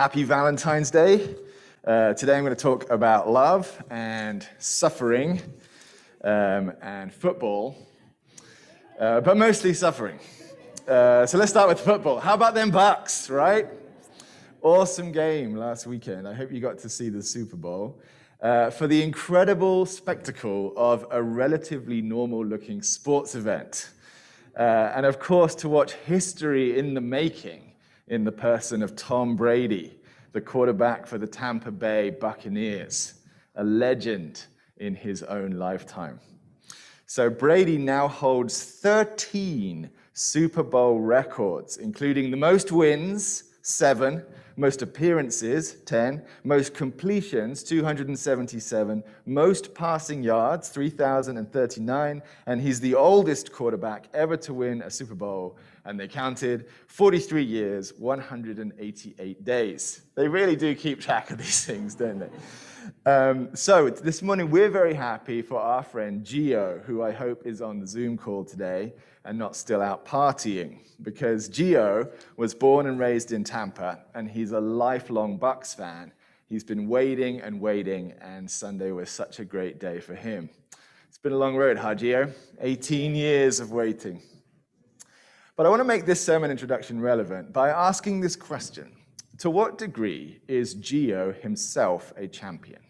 Happy 0.00 0.22
Valentine's 0.22 0.90
Day. 0.90 1.36
Uh, 1.84 2.14
today 2.14 2.34
I'm 2.34 2.42
going 2.42 2.56
to 2.56 2.62
talk 2.62 2.88
about 2.88 3.28
love 3.28 3.84
and 3.90 4.48
suffering 4.56 5.42
um, 6.24 6.72
and 6.80 7.12
football, 7.12 7.76
uh, 8.98 9.20
but 9.20 9.36
mostly 9.36 9.74
suffering. 9.74 10.18
Uh, 10.88 11.26
so 11.26 11.36
let's 11.36 11.50
start 11.50 11.68
with 11.68 11.78
football. 11.78 12.18
How 12.18 12.32
about 12.32 12.54
them 12.54 12.70
Bucks, 12.70 13.28
right? 13.28 13.66
Awesome 14.62 15.12
game 15.12 15.54
last 15.54 15.86
weekend. 15.86 16.26
I 16.26 16.32
hope 16.32 16.50
you 16.50 16.60
got 16.62 16.78
to 16.78 16.88
see 16.88 17.10
the 17.10 17.22
Super 17.22 17.56
Bowl. 17.56 18.00
Uh, 18.40 18.70
for 18.70 18.86
the 18.86 19.02
incredible 19.02 19.84
spectacle 19.84 20.72
of 20.78 21.04
a 21.10 21.22
relatively 21.22 22.00
normal 22.00 22.42
looking 22.42 22.80
sports 22.80 23.34
event. 23.34 23.90
Uh, 24.58 24.92
and 24.94 25.04
of 25.04 25.18
course, 25.18 25.54
to 25.56 25.68
watch 25.68 25.92
history 25.92 26.78
in 26.78 26.94
the 26.94 27.02
making 27.02 27.69
in 28.10 28.24
the 28.24 28.32
person 28.32 28.82
of 28.82 28.96
Tom 28.96 29.36
Brady, 29.36 29.96
the 30.32 30.40
quarterback 30.40 31.06
for 31.06 31.16
the 31.16 31.26
Tampa 31.26 31.70
Bay 31.70 32.10
Buccaneers, 32.10 33.14
a 33.54 33.64
legend 33.64 34.44
in 34.78 34.94
his 34.94 35.22
own 35.22 35.52
lifetime. 35.52 36.18
So 37.06 37.30
Brady 37.30 37.78
now 37.78 38.08
holds 38.08 38.62
13 38.62 39.90
Super 40.12 40.62
Bowl 40.62 41.00
records, 41.00 41.76
including 41.76 42.30
the 42.30 42.36
most 42.36 42.72
wins, 42.72 43.44
seven, 43.62 44.24
most 44.56 44.82
appearances, 44.82 45.76
10, 45.86 46.22
most 46.44 46.74
completions, 46.74 47.62
277, 47.62 49.02
most 49.24 49.74
passing 49.74 50.22
yards, 50.22 50.68
3,039, 50.68 52.22
and 52.46 52.60
he's 52.60 52.80
the 52.80 52.94
oldest 52.94 53.52
quarterback 53.52 54.06
ever 54.12 54.36
to 54.36 54.52
win 54.52 54.82
a 54.82 54.90
Super 54.90 55.14
Bowl 55.14 55.56
and 55.90 55.98
they 55.98 56.06
counted 56.06 56.68
43 56.86 57.42
years, 57.42 57.92
188 57.98 59.44
days. 59.44 60.02
They 60.14 60.28
really 60.28 60.54
do 60.54 60.72
keep 60.76 61.00
track 61.00 61.32
of 61.32 61.38
these 61.38 61.64
things, 61.66 61.96
don't 61.96 62.20
they? 62.20 63.10
Um, 63.10 63.56
so 63.56 63.90
this 63.90 64.22
morning, 64.22 64.50
we're 64.50 64.70
very 64.70 64.94
happy 64.94 65.42
for 65.42 65.58
our 65.58 65.82
friend 65.82 66.24
Gio, 66.24 66.84
who 66.84 67.02
I 67.02 67.10
hope 67.10 67.44
is 67.44 67.60
on 67.60 67.80
the 67.80 67.88
Zoom 67.88 68.16
call 68.16 68.44
today 68.44 68.92
and 69.24 69.36
not 69.36 69.56
still 69.56 69.82
out 69.82 70.06
partying, 70.06 70.78
because 71.02 71.48
Gio 71.50 72.08
was 72.36 72.54
born 72.54 72.86
and 72.86 73.00
raised 73.00 73.32
in 73.32 73.42
Tampa, 73.42 73.98
and 74.14 74.30
he's 74.30 74.52
a 74.52 74.60
lifelong 74.60 75.38
Bucks 75.38 75.74
fan. 75.74 76.12
He's 76.48 76.62
been 76.62 76.88
waiting 76.88 77.40
and 77.40 77.60
waiting, 77.60 78.14
and 78.20 78.48
Sunday 78.48 78.92
was 78.92 79.10
such 79.10 79.40
a 79.40 79.44
great 79.44 79.80
day 79.80 79.98
for 79.98 80.14
him. 80.14 80.50
It's 81.08 81.18
been 81.18 81.32
a 81.32 81.36
long 81.36 81.56
road, 81.56 81.78
huh, 81.78 81.96
Gio? 81.96 82.32
18 82.60 83.16
years 83.16 83.58
of 83.58 83.72
waiting. 83.72 84.22
But 85.60 85.66
I 85.66 85.68
want 85.68 85.80
to 85.80 85.84
make 85.84 86.06
this 86.06 86.24
sermon 86.24 86.50
introduction 86.50 87.02
relevant 87.02 87.52
by 87.52 87.68
asking 87.68 88.22
this 88.22 88.34
question 88.34 88.96
To 89.40 89.50
what 89.50 89.76
degree 89.76 90.40
is 90.48 90.74
Gio 90.74 91.38
himself 91.38 92.14
a 92.16 92.26
champion? 92.28 92.80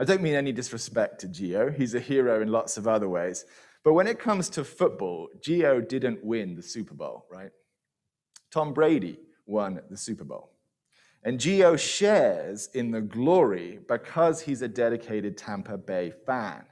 I 0.00 0.02
don't 0.02 0.20
mean 0.20 0.34
any 0.34 0.50
disrespect 0.50 1.20
to 1.20 1.28
Gio, 1.28 1.72
he's 1.72 1.94
a 1.94 2.00
hero 2.00 2.42
in 2.42 2.48
lots 2.50 2.76
of 2.76 2.88
other 2.88 3.08
ways. 3.08 3.44
But 3.84 3.92
when 3.92 4.08
it 4.08 4.18
comes 4.18 4.50
to 4.50 4.64
football, 4.64 5.28
Gio 5.38 5.86
didn't 5.86 6.24
win 6.24 6.56
the 6.56 6.62
Super 6.62 6.94
Bowl, 6.94 7.24
right? 7.30 7.52
Tom 8.50 8.72
Brady 8.72 9.20
won 9.46 9.80
the 9.90 9.96
Super 9.96 10.24
Bowl. 10.24 10.50
And 11.22 11.38
Gio 11.38 11.78
shares 11.78 12.68
in 12.74 12.90
the 12.90 13.00
glory 13.00 13.78
because 13.88 14.40
he's 14.40 14.62
a 14.62 14.66
dedicated 14.66 15.38
Tampa 15.38 15.78
Bay 15.78 16.12
fan. 16.26 16.64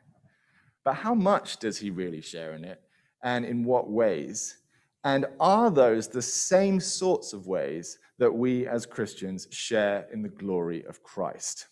But 0.85 0.95
how 0.95 1.15
much 1.15 1.59
does 1.59 1.79
he 1.79 1.91
really 1.91 2.21
share 2.21 2.55
in 2.55 2.65
it? 2.65 2.83
And 3.23 3.45
in 3.45 3.65
what 3.65 3.91
ways? 3.91 4.59
And 5.05 5.27
are 5.41 5.71
those 5.71 6.09
the 6.09 6.23
same 6.23 6.81
sorts 6.81 7.33
of 7.33 7.47
ways 7.47 7.99
that 8.19 8.33
we 8.33 8.67
as 8.67 8.85
Christians 8.85 9.47
share 9.51 10.07
in 10.13 10.23
the 10.23 10.29
glory 10.29 10.85
of 10.87 11.03
Christ? 11.03 11.69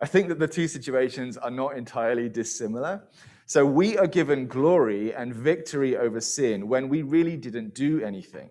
I 0.00 0.06
think 0.06 0.28
that 0.28 0.38
the 0.38 0.48
two 0.48 0.68
situations 0.68 1.36
are 1.38 1.50
not 1.50 1.76
entirely 1.76 2.28
dissimilar. 2.28 3.02
So 3.46 3.64
we 3.64 3.96
are 3.96 4.06
given 4.06 4.46
glory 4.46 5.14
and 5.14 5.34
victory 5.34 5.96
over 5.96 6.20
sin 6.20 6.68
when 6.68 6.88
we 6.88 7.02
really 7.02 7.36
didn't 7.36 7.74
do 7.74 8.02
anything. 8.02 8.50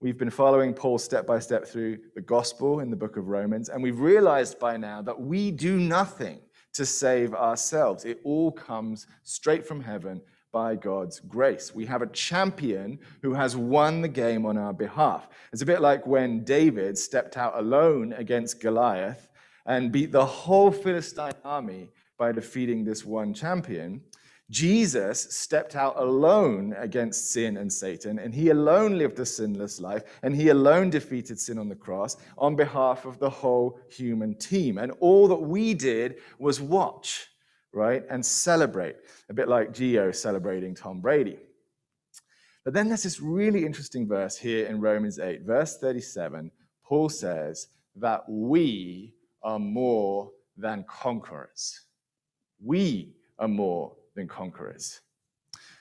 We've 0.00 0.18
been 0.18 0.30
following 0.30 0.74
Paul 0.74 0.98
step 0.98 1.26
by 1.26 1.38
step 1.38 1.66
through 1.66 1.98
the 2.14 2.20
gospel 2.20 2.80
in 2.80 2.90
the 2.90 2.96
book 2.96 3.16
of 3.16 3.28
Romans, 3.28 3.70
and 3.70 3.82
we've 3.82 3.98
realized 3.98 4.58
by 4.58 4.76
now 4.76 5.00
that 5.00 5.18
we 5.18 5.50
do 5.50 5.78
nothing 5.78 6.40
to 6.74 6.84
save 6.84 7.32
ourselves. 7.32 8.04
It 8.04 8.20
all 8.22 8.52
comes 8.52 9.06
straight 9.22 9.66
from 9.66 9.80
heaven 9.80 10.20
by 10.56 10.74
God's 10.74 11.20
grace. 11.20 11.74
We 11.74 11.84
have 11.84 12.00
a 12.00 12.06
champion 12.06 12.98
who 13.20 13.34
has 13.34 13.58
won 13.58 14.00
the 14.00 14.08
game 14.08 14.46
on 14.46 14.56
our 14.56 14.72
behalf. 14.72 15.28
It's 15.52 15.60
a 15.60 15.66
bit 15.66 15.82
like 15.82 16.06
when 16.06 16.44
David 16.44 16.96
stepped 16.96 17.36
out 17.36 17.58
alone 17.58 18.14
against 18.14 18.62
Goliath 18.62 19.28
and 19.66 19.92
beat 19.92 20.12
the 20.12 20.24
whole 20.24 20.70
Philistine 20.70 21.34
army 21.44 21.90
by 22.16 22.32
defeating 22.32 22.84
this 22.86 23.04
one 23.04 23.34
champion. 23.34 24.00
Jesus 24.48 25.36
stepped 25.36 25.76
out 25.76 25.98
alone 25.98 26.74
against 26.78 27.32
sin 27.32 27.58
and 27.58 27.70
Satan, 27.70 28.18
and 28.18 28.34
he 28.34 28.48
alone 28.48 28.96
lived 28.96 29.20
a 29.20 29.26
sinless 29.26 29.78
life, 29.78 30.04
and 30.22 30.34
he 30.34 30.48
alone 30.48 30.88
defeated 30.88 31.38
sin 31.38 31.58
on 31.58 31.68
the 31.68 31.74
cross 31.74 32.16
on 32.38 32.56
behalf 32.56 33.04
of 33.04 33.18
the 33.18 33.28
whole 33.28 33.78
human 33.90 34.34
team. 34.38 34.78
And 34.78 34.92
all 35.00 35.28
that 35.28 35.36
we 35.36 35.74
did 35.74 36.16
was 36.38 36.62
watch 36.62 37.28
right? 37.76 38.04
And 38.10 38.24
celebrate, 38.24 38.96
a 39.28 39.34
bit 39.34 39.48
like 39.48 39.72
Gio 39.72 40.14
celebrating 40.14 40.74
Tom 40.74 41.00
Brady. 41.00 41.38
But 42.64 42.74
then 42.74 42.88
there's 42.88 43.04
this 43.04 43.20
really 43.20 43.64
interesting 43.64 44.08
verse 44.08 44.36
here 44.36 44.66
in 44.66 44.80
Romans 44.80 45.20
8, 45.20 45.42
verse 45.42 45.78
37. 45.78 46.50
Paul 46.84 47.08
says 47.08 47.68
that 47.94 48.22
we 48.28 49.14
are 49.42 49.58
more 49.58 50.32
than 50.56 50.84
conquerors. 50.88 51.82
We 52.64 53.14
are 53.38 53.46
more 53.46 53.94
than 54.16 54.26
conquerors. 54.26 55.00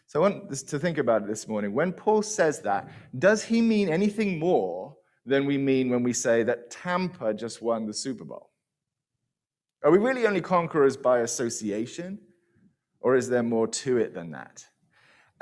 So 0.06 0.20
I 0.20 0.30
want 0.30 0.54
to 0.54 0.80
think 0.80 0.98
about 0.98 1.24
it 1.24 1.28
this 1.28 1.48
morning. 1.48 1.74
When 1.74 1.92
Paul 1.92 2.22
says 2.22 2.62
that, 2.62 2.90
does 3.18 3.44
he 3.44 3.62
mean 3.62 3.90
anything 3.90 4.38
more 4.38 4.96
than 5.26 5.46
we 5.46 5.58
mean 5.58 5.90
when 5.90 6.04
we 6.04 6.14
say 6.14 6.44
that 6.44 6.70
Tampa 6.70 7.34
just 7.34 7.62
won 7.62 7.88
the 7.88 7.94
Super 7.94 8.26
Bowl? 8.26 8.52
Are 9.86 9.92
we 9.92 10.00
really 10.00 10.26
only 10.26 10.42
conquerors 10.42 10.98
by 10.98 11.20
association? 11.20 12.18
Or 13.02 13.16
is 13.16 13.30
there 13.30 13.44
more 13.44 13.68
to 13.68 13.98
it 13.98 14.16
than 14.16 14.32
that? 14.32 14.66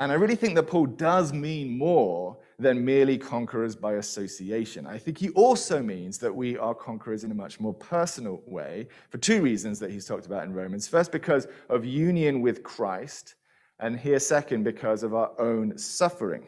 And 0.00 0.12
I 0.12 0.16
really 0.16 0.36
think 0.36 0.54
that 0.56 0.64
Paul 0.64 0.84
does 0.84 1.32
mean 1.32 1.78
more 1.78 2.36
than 2.58 2.84
merely 2.84 3.16
conquerors 3.16 3.74
by 3.74 3.94
association. 3.94 4.86
I 4.86 4.98
think 4.98 5.16
he 5.16 5.30
also 5.30 5.82
means 5.82 6.18
that 6.18 6.34
we 6.34 6.58
are 6.58 6.74
conquerors 6.74 7.24
in 7.24 7.30
a 7.30 7.34
much 7.34 7.58
more 7.58 7.72
personal 7.72 8.42
way 8.46 8.88
for 9.08 9.16
two 9.16 9.40
reasons 9.40 9.78
that 9.78 9.90
he's 9.90 10.04
talked 10.04 10.26
about 10.26 10.44
in 10.44 10.52
Romans. 10.52 10.86
First, 10.86 11.10
because 11.10 11.48
of 11.70 11.86
union 11.86 12.42
with 12.42 12.62
Christ, 12.62 13.36
and 13.80 13.98
here, 13.98 14.18
second, 14.18 14.62
because 14.62 15.02
of 15.02 15.14
our 15.14 15.32
own 15.40 15.78
suffering. 15.78 16.44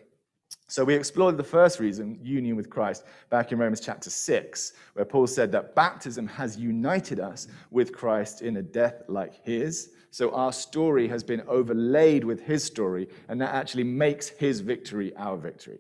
So 0.69 0.85
we 0.85 0.95
explored 0.95 1.37
the 1.37 1.45
first 1.45 1.79
reason, 1.79 2.19
union 2.23 2.57
with 2.57 2.69
Christ, 2.69 3.05
back 3.31 3.53
in 3.53 3.59
Romans 3.59 3.81
chapter 3.81 4.11
6, 4.11 4.73
where 4.95 5.05
Paul 5.05 5.29
said 5.29 5.53
that 5.53 5.77
baptism 5.77 6.27
has 6.27 6.57
united 6.57 7.21
us 7.21 7.47
with 7.71 7.93
Christ 7.93 8.43
in 8.43 8.57
a 8.57 8.63
death 8.63 9.03
like 9.07 9.45
his. 9.45 9.91
So 10.11 10.33
our 10.33 10.53
story 10.53 11.07
has 11.07 11.23
been 11.23 11.43
overlaid 11.47 12.25
with 12.25 12.41
his 12.41 12.65
story, 12.65 13.09
and 13.29 13.41
that 13.41 13.55
actually 13.55 13.85
makes 13.85 14.29
his 14.29 14.61
victory 14.61 15.15
our 15.17 15.37
victory. 15.37 15.79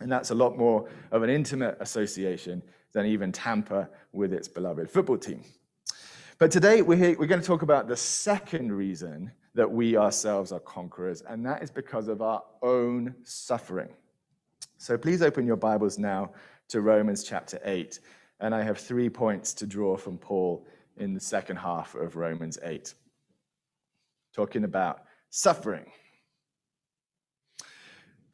And 0.00 0.10
that's 0.10 0.30
a 0.30 0.34
lot 0.34 0.56
more 0.56 0.88
of 1.10 1.22
an 1.22 1.28
intimate 1.28 1.76
association 1.78 2.62
than 2.92 3.04
even 3.04 3.30
Tampa 3.30 3.90
with 4.12 4.32
its 4.32 4.48
beloved 4.48 4.90
football 4.90 5.18
team. 5.18 5.44
But 6.42 6.50
today 6.50 6.82
we're, 6.82 6.96
here, 6.96 7.16
we're 7.16 7.28
going 7.28 7.40
to 7.40 7.46
talk 7.46 7.62
about 7.62 7.86
the 7.86 7.96
second 7.96 8.72
reason 8.72 9.30
that 9.54 9.70
we 9.70 9.96
ourselves 9.96 10.50
are 10.50 10.58
conquerors, 10.58 11.22
and 11.22 11.46
that 11.46 11.62
is 11.62 11.70
because 11.70 12.08
of 12.08 12.20
our 12.20 12.42
own 12.62 13.14
suffering. 13.22 13.90
So 14.76 14.98
please 14.98 15.22
open 15.22 15.46
your 15.46 15.54
Bibles 15.54 16.00
now 16.00 16.32
to 16.70 16.80
Romans 16.80 17.22
chapter 17.22 17.60
8. 17.64 18.00
And 18.40 18.56
I 18.56 18.64
have 18.64 18.78
three 18.78 19.08
points 19.08 19.54
to 19.54 19.68
draw 19.68 19.96
from 19.96 20.18
Paul 20.18 20.66
in 20.96 21.14
the 21.14 21.20
second 21.20 21.58
half 21.58 21.94
of 21.94 22.16
Romans 22.16 22.58
8, 22.64 22.92
talking 24.34 24.64
about 24.64 25.04
suffering. 25.30 25.86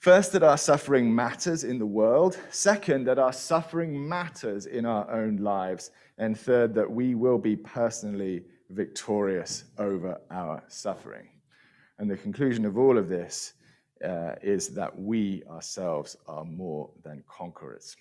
First, 0.09 0.33
that 0.33 0.43
our 0.43 0.57
suffering 0.57 1.15
matters 1.15 1.65
in 1.65 1.79
the 1.79 1.85
world. 1.85 2.39
Second, 2.49 3.07
that 3.07 3.19
our 3.19 3.31
suffering 3.31 4.09
matters 4.09 4.65
in 4.65 4.87
our 4.87 5.07
own 5.11 5.37
lives. 5.37 5.91
And 6.17 6.35
third, 6.35 6.73
that 6.77 6.91
we 6.91 7.15
will 7.15 7.37
be 7.37 7.57
personally 7.57 8.45
victorious 8.71 9.65
over 9.77 10.19
our 10.31 10.63
suffering. 10.69 11.29
And 11.99 12.11
the 12.11 12.17
conclusion 12.17 12.65
of 12.65 12.79
all 12.79 12.97
of 12.97 13.11
this 13.11 13.53
uh, 14.03 14.37
is 14.41 14.69
that 14.69 14.99
we 14.99 15.43
ourselves 15.51 16.17
are 16.27 16.47
more 16.47 16.89
than 17.05 17.23
conquerors. 17.29 17.95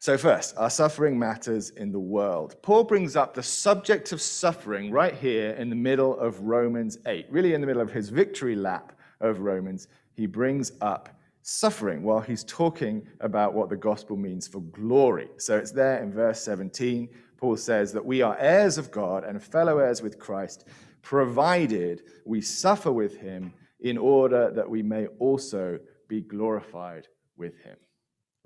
So, 0.00 0.18
first, 0.18 0.58
our 0.58 0.68
suffering 0.68 1.18
matters 1.18 1.70
in 1.70 1.90
the 1.90 1.98
world. 1.98 2.56
Paul 2.60 2.84
brings 2.84 3.16
up 3.16 3.32
the 3.32 3.42
subject 3.42 4.12
of 4.12 4.20
suffering 4.20 4.90
right 4.90 5.14
here 5.14 5.52
in 5.52 5.70
the 5.70 5.76
middle 5.76 6.18
of 6.18 6.38
Romans 6.40 6.98
8, 7.06 7.28
really 7.30 7.54
in 7.54 7.62
the 7.62 7.66
middle 7.66 7.80
of 7.80 7.92
his 7.92 8.10
victory 8.10 8.54
lap 8.54 8.92
of 9.20 9.40
Romans. 9.40 9.88
He 10.14 10.26
brings 10.26 10.72
up 10.80 11.08
suffering 11.42 12.02
while 12.02 12.20
he's 12.20 12.44
talking 12.44 13.06
about 13.20 13.52
what 13.52 13.68
the 13.68 13.76
gospel 13.76 14.16
means 14.16 14.48
for 14.48 14.62
glory. 14.62 15.28
So 15.36 15.58
it's 15.58 15.72
there 15.72 16.02
in 16.02 16.12
verse 16.12 16.40
17. 16.42 17.08
Paul 17.36 17.56
says 17.56 17.92
that 17.92 18.04
we 18.04 18.22
are 18.22 18.38
heirs 18.38 18.78
of 18.78 18.90
God 18.90 19.24
and 19.24 19.42
fellow 19.42 19.78
heirs 19.78 20.00
with 20.00 20.18
Christ, 20.18 20.66
provided 21.02 22.02
we 22.24 22.40
suffer 22.40 22.90
with 22.90 23.18
him 23.18 23.52
in 23.80 23.98
order 23.98 24.50
that 24.52 24.68
we 24.68 24.82
may 24.82 25.06
also 25.18 25.78
be 26.08 26.22
glorified 26.22 27.08
with 27.36 27.58
him. 27.58 27.76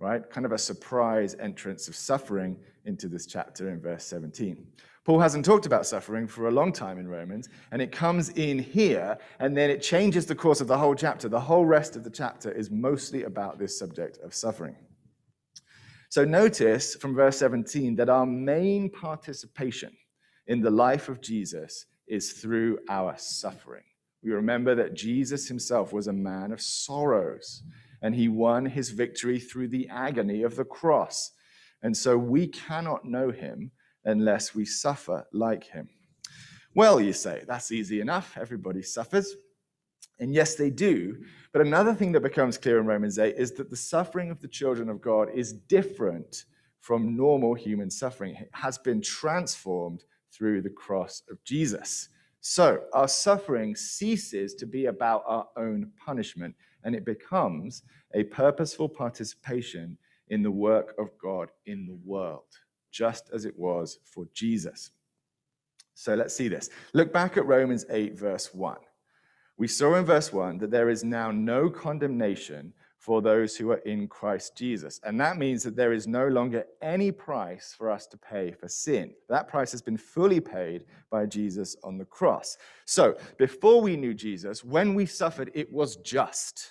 Right? 0.01 0.29
Kind 0.29 0.47
of 0.47 0.53
a 0.53 0.59
surprise 0.59 1.37
entrance 1.39 1.87
of 1.87 1.95
suffering 1.95 2.57
into 2.85 3.09
this 3.09 3.27
chapter 3.27 3.71
in 3.71 3.81
verse 3.81 4.05
17. 4.05 4.67
Paul 5.09 5.21
hasn't 5.21 5.47
talked 5.47 5.65
about 5.65 5.87
suffering 5.87 6.27
for 6.27 6.49
a 6.49 6.51
long 6.51 6.71
time 6.71 6.99
in 6.99 7.09
Romans, 7.09 7.49
and 7.73 7.81
it 7.81 7.91
comes 7.91 8.29
in 8.29 8.59
here, 8.59 9.17
and 9.39 9.57
then 9.57 9.71
it 9.71 9.81
changes 9.81 10.27
the 10.27 10.35
course 10.35 10.61
of 10.61 10.67
the 10.67 10.77
whole 10.77 10.95
chapter. 10.95 11.31
The 11.31 11.41
whole 11.41 11.65
rest 11.65 11.97
of 11.97 12.05
the 12.05 12.11
chapter 12.11 12.53
is 12.53 12.71
mostly 12.71 13.23
about 13.23 13.59
this 13.59 13.79
subject 13.79 14.19
of 14.19 14.35
suffering. 14.35 14.77
So 16.11 16.27
notice 16.27 16.95
from 16.95 17.15
verse 17.15 17.39
17 17.39 17.97
that 17.97 18.11
our 18.11 18.27
main 18.27 18.91
participation 18.91 19.97
in 20.47 20.61
the 20.61 20.71
life 20.71 21.09
of 21.09 21.23
Jesus 21.23 21.87
is 22.07 22.33
through 22.33 22.79
our 22.91 23.15
suffering. 23.17 23.85
We 24.23 24.33
remember 24.33 24.75
that 24.75 24.93
Jesus 24.93 25.49
himself 25.49 25.91
was 25.91 26.09
a 26.09 26.13
man 26.13 26.53
of 26.53 26.61
sorrows, 26.61 27.63
and 28.03 28.15
he 28.15 28.29
won 28.29 28.67
his 28.67 28.91
victory 28.91 29.41
through 29.41 29.69
the 29.69 29.89
agony 29.89 30.43
of 30.43 30.55
the 30.55 30.67
cross. 30.67 31.33
And 31.83 31.97
so 31.97 32.19
we 32.19 32.47
cannot 32.47 33.07
know 33.07 33.31
him 33.31 33.71
unless 34.09 34.55
we 34.55 34.65
suffer 34.65 35.27
like 35.33 35.65
him. 35.65 35.89
Well, 36.75 37.01
you 37.01 37.13
say, 37.13 37.45
that's 37.47 37.71
easy 37.71 38.01
enough. 38.01 38.37
Everybody 38.41 38.83
suffers. 38.83 39.35
And 40.19 40.35
yes, 40.35 40.55
they 40.55 40.71
do. 40.71 41.23
But 41.53 41.63
another 41.63 41.95
thing 41.95 42.13
that 42.13 42.23
becomes 42.23 42.57
clear 42.57 42.81
in 42.81 42.87
Romans 42.87 43.19
8 43.19 43.35
is 43.37 43.53
that 43.53 43.71
the 43.71 43.77
suffering 43.77 44.31
of 44.31 44.41
the 44.41 44.49
children 44.49 44.89
of 44.89 45.03
God 45.03 45.29
is 45.35 45.53
different 45.53 46.45
from 46.81 47.17
normal 47.17 47.55
human 47.55 47.91
suffering. 47.91 48.35
It 48.35 48.51
has 48.55 48.79
been 48.79 49.03
transformed 49.03 50.05
through 50.33 50.63
the 50.63 50.71
cross 50.71 51.23
of 51.31 51.43
Jesus. 51.45 52.09
So 52.41 52.85
our 52.95 53.09
suffering 53.09 53.77
ceases 53.77 54.55
to 54.55 54.67
be 54.67 54.87
about 54.87 55.23
our 55.27 55.47
own 55.57 55.91
punishment 56.05 56.55
and 56.85 56.95
it 56.95 57.05
becomes 57.05 57.83
a 58.15 58.25
purposeful 58.25 58.89
participation 58.89 59.99
in 60.29 60.43
the 60.43 60.51
work 60.51 60.95
of 60.99 61.11
God 61.21 61.51
in 61.67 61.87
the 61.87 61.99
world 62.05 62.45
just 62.91 63.31
as 63.33 63.45
it 63.45 63.59
was 63.59 63.99
for 64.05 64.27
Jesus. 64.35 64.91
So 65.95 66.15
let's 66.15 66.35
see 66.35 66.49
this. 66.49 66.71
Look 66.93 67.13
back 67.13 67.37
at 67.37 67.47
Romans 67.47 67.85
8, 67.91 68.17
verse 68.19 68.55
1. 68.55 68.77
We 69.57 69.67
saw 69.67 69.97
in 69.97 70.05
verse 70.05 70.33
1 70.33 70.59
that 70.59 70.71
there 70.71 70.89
is 70.89 71.03
now 71.03 71.33
no 71.33 71.69
condemnation 71.69 72.73
for 72.99 73.23
those 73.23 73.57
who 73.57 73.71
are 73.71 73.79
in 73.79 74.07
Christ 74.07 74.57
Jesus. 74.57 75.01
And 75.03 75.21
that 75.21 75.39
means 75.39 75.63
that 75.63 75.77
there 75.77 75.93
is 75.93 76.07
no 76.07 76.29
longer 76.29 76.65
any 76.83 77.11
price 77.11 77.75
for 77.77 77.91
us 77.91 78.07
to 78.09 78.17
pay 78.17 78.53
for 78.53 78.69
sin. 78.69 79.13
That 79.29 79.49
price 79.49 79.73
has 79.73 79.83
been 79.83 79.97
fully 79.97 80.41
paid 80.41 80.85
by 81.11 81.27
Jesus 81.27 81.77
on 81.83 81.97
the 81.97 82.05
cross. 82.05 82.59
So 82.85 83.17
before 83.37 83.81
we 83.81 83.97
knew 83.97 84.15
Jesus, 84.15 84.63
when 84.63 84.95
we 84.95 85.07
suffered, 85.07 85.51
it 85.55 85.73
was 85.73 85.97
just. 85.97 86.71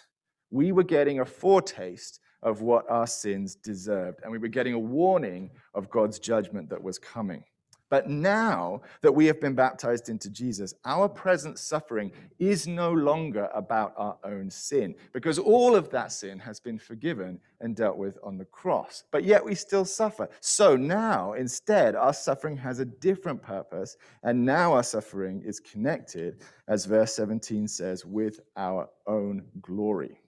We 0.50 0.72
were 0.72 0.84
getting 0.84 1.19
a 1.19 1.25
foretaste 1.25 2.19
of 2.44 2.62
what 2.62 2.89
our 2.89 3.07
sins 3.07 3.56
deserved. 3.56 4.19
And 4.24 4.31
we 4.31 4.38
were 4.38 4.48
getting 4.48 4.74
a 4.74 4.80
warning 4.80 5.50
of 5.74 5.89
God's 5.89 6.19
judgment 6.19 6.69
that 6.69 6.81
was 6.81 7.00
coming. 7.00 7.44
But 7.89 8.10
now 8.10 8.81
that 9.01 9.13
we 9.13 9.28
have 9.28 9.39
been 9.39 9.56
baptized 9.56 10.10
into 10.10 10.30
Jesus, 10.30 10.74
our 10.84 11.07
present 11.07 11.57
suffering 11.57 12.12
is 12.38 12.68
no 12.68 12.92
longer 12.92 13.50
about 13.54 13.94
our 13.95 14.18
own 14.25 14.51
sin, 14.51 14.94
because 15.13 15.39
all 15.39 15.74
of 15.74 15.89
that 15.92 16.12
sin 16.12 16.38
has 16.39 16.60
been 16.60 16.78
forgiven 16.78 17.39
and 17.62 17.78
dealt 17.78 17.98
with 17.98 18.18
on 18.24 18.38
the 18.38 18.45
cross. 18.45 19.06
But 19.10 19.24
yet 19.24 19.44
we 19.44 19.56
still 19.56 19.86
suffer. 19.86 20.28
So 20.42 20.75
now, 20.75 21.33
instead, 21.33 21.95
our 21.95 22.13
suffering 22.13 22.57
has 22.57 22.80
a 22.80 22.86
different 22.86 23.42
purpose, 23.42 23.95
and 24.24 24.45
now 24.45 24.74
our 24.74 24.83
suffering 24.83 25.42
is 25.45 25.62
connected, 25.62 26.42
as 26.68 26.86
verse 26.86 27.16
17 27.16 27.69
says, 27.69 28.06
with 28.06 28.42
our 28.57 28.90
own 29.07 29.44
glory. 29.62 30.19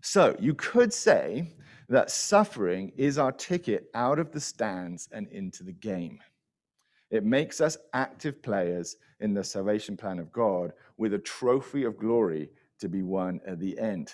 So 0.00 0.36
you 0.38 0.54
could 0.54 0.92
say 0.92 1.54
that 1.88 2.10
suffering 2.10 2.92
is 2.96 3.18
our 3.18 3.32
ticket 3.32 3.90
out 3.94 4.18
of 4.18 4.30
the 4.30 4.40
stands 4.40 5.08
and 5.12 5.26
into 5.28 5.64
the 5.64 5.72
game. 5.72 6.20
It 7.10 7.24
makes 7.24 7.60
us 7.60 7.78
active 7.94 8.42
players 8.42 8.96
in 9.20 9.32
the 9.32 9.42
salvation 9.42 9.96
plan 9.96 10.18
of 10.18 10.30
God 10.30 10.72
with 10.98 11.14
a 11.14 11.18
trophy 11.18 11.84
of 11.84 11.98
glory 11.98 12.50
to 12.80 12.88
be 12.88 13.02
won 13.02 13.40
at 13.46 13.58
the 13.58 13.78
end. 13.78 14.12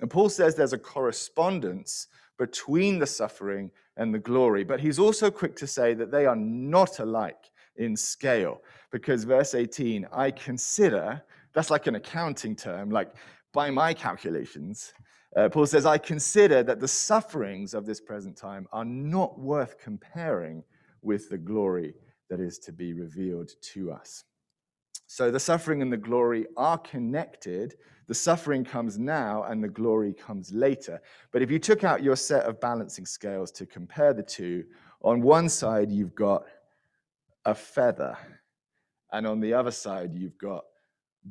And 0.00 0.10
Paul 0.10 0.28
says 0.28 0.54
there's 0.54 0.72
a 0.72 0.78
correspondence 0.78 2.08
between 2.38 2.98
the 2.98 3.06
suffering 3.06 3.70
and 3.96 4.12
the 4.12 4.18
glory, 4.18 4.64
but 4.64 4.80
he's 4.80 4.98
also 4.98 5.30
quick 5.30 5.54
to 5.56 5.66
say 5.66 5.94
that 5.94 6.10
they 6.10 6.26
are 6.26 6.36
not 6.36 6.98
alike 6.98 7.50
in 7.76 7.96
scale. 7.96 8.62
Because 8.90 9.24
verse 9.24 9.54
18, 9.54 10.06
I 10.12 10.30
consider, 10.30 11.22
that's 11.52 11.70
like 11.70 11.86
an 11.86 11.96
accounting 11.96 12.56
term, 12.56 12.90
like 12.90 13.14
by 13.52 13.70
my 13.70 13.92
calculations, 13.92 14.94
uh, 15.36 15.48
Paul 15.48 15.66
says, 15.66 15.86
I 15.86 15.98
consider 15.98 16.62
that 16.62 16.80
the 16.80 16.88
sufferings 16.88 17.74
of 17.74 17.86
this 17.86 18.00
present 18.00 18.36
time 18.36 18.66
are 18.72 18.84
not 18.84 19.38
worth 19.38 19.78
comparing 19.78 20.62
with 21.00 21.28
the 21.28 21.38
glory 21.38 21.94
that 22.28 22.40
is 22.40 22.58
to 22.60 22.72
be 22.72 22.92
revealed 22.92 23.50
to 23.60 23.92
us. 23.92 24.24
So 25.06 25.30
the 25.30 25.40
suffering 25.40 25.82
and 25.82 25.92
the 25.92 25.96
glory 25.98 26.46
are 26.56 26.78
connected. 26.78 27.74
The 28.06 28.14
suffering 28.14 28.64
comes 28.64 28.98
now 28.98 29.42
and 29.44 29.62
the 29.62 29.68
glory 29.68 30.14
comes 30.14 30.52
later. 30.52 31.00
But 31.32 31.42
if 31.42 31.50
you 31.50 31.58
took 31.58 31.84
out 31.84 32.02
your 32.02 32.16
set 32.16 32.44
of 32.44 32.60
balancing 32.60 33.04
scales 33.04 33.50
to 33.52 33.66
compare 33.66 34.14
the 34.14 34.22
two, 34.22 34.64
on 35.02 35.20
one 35.20 35.48
side 35.48 35.90
you've 35.90 36.14
got 36.14 36.44
a 37.44 37.54
feather, 37.54 38.16
and 39.12 39.26
on 39.26 39.40
the 39.40 39.52
other 39.52 39.70
side 39.70 40.14
you've 40.14 40.38
got 40.38 40.64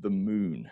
the 0.02 0.10
moon. 0.10 0.70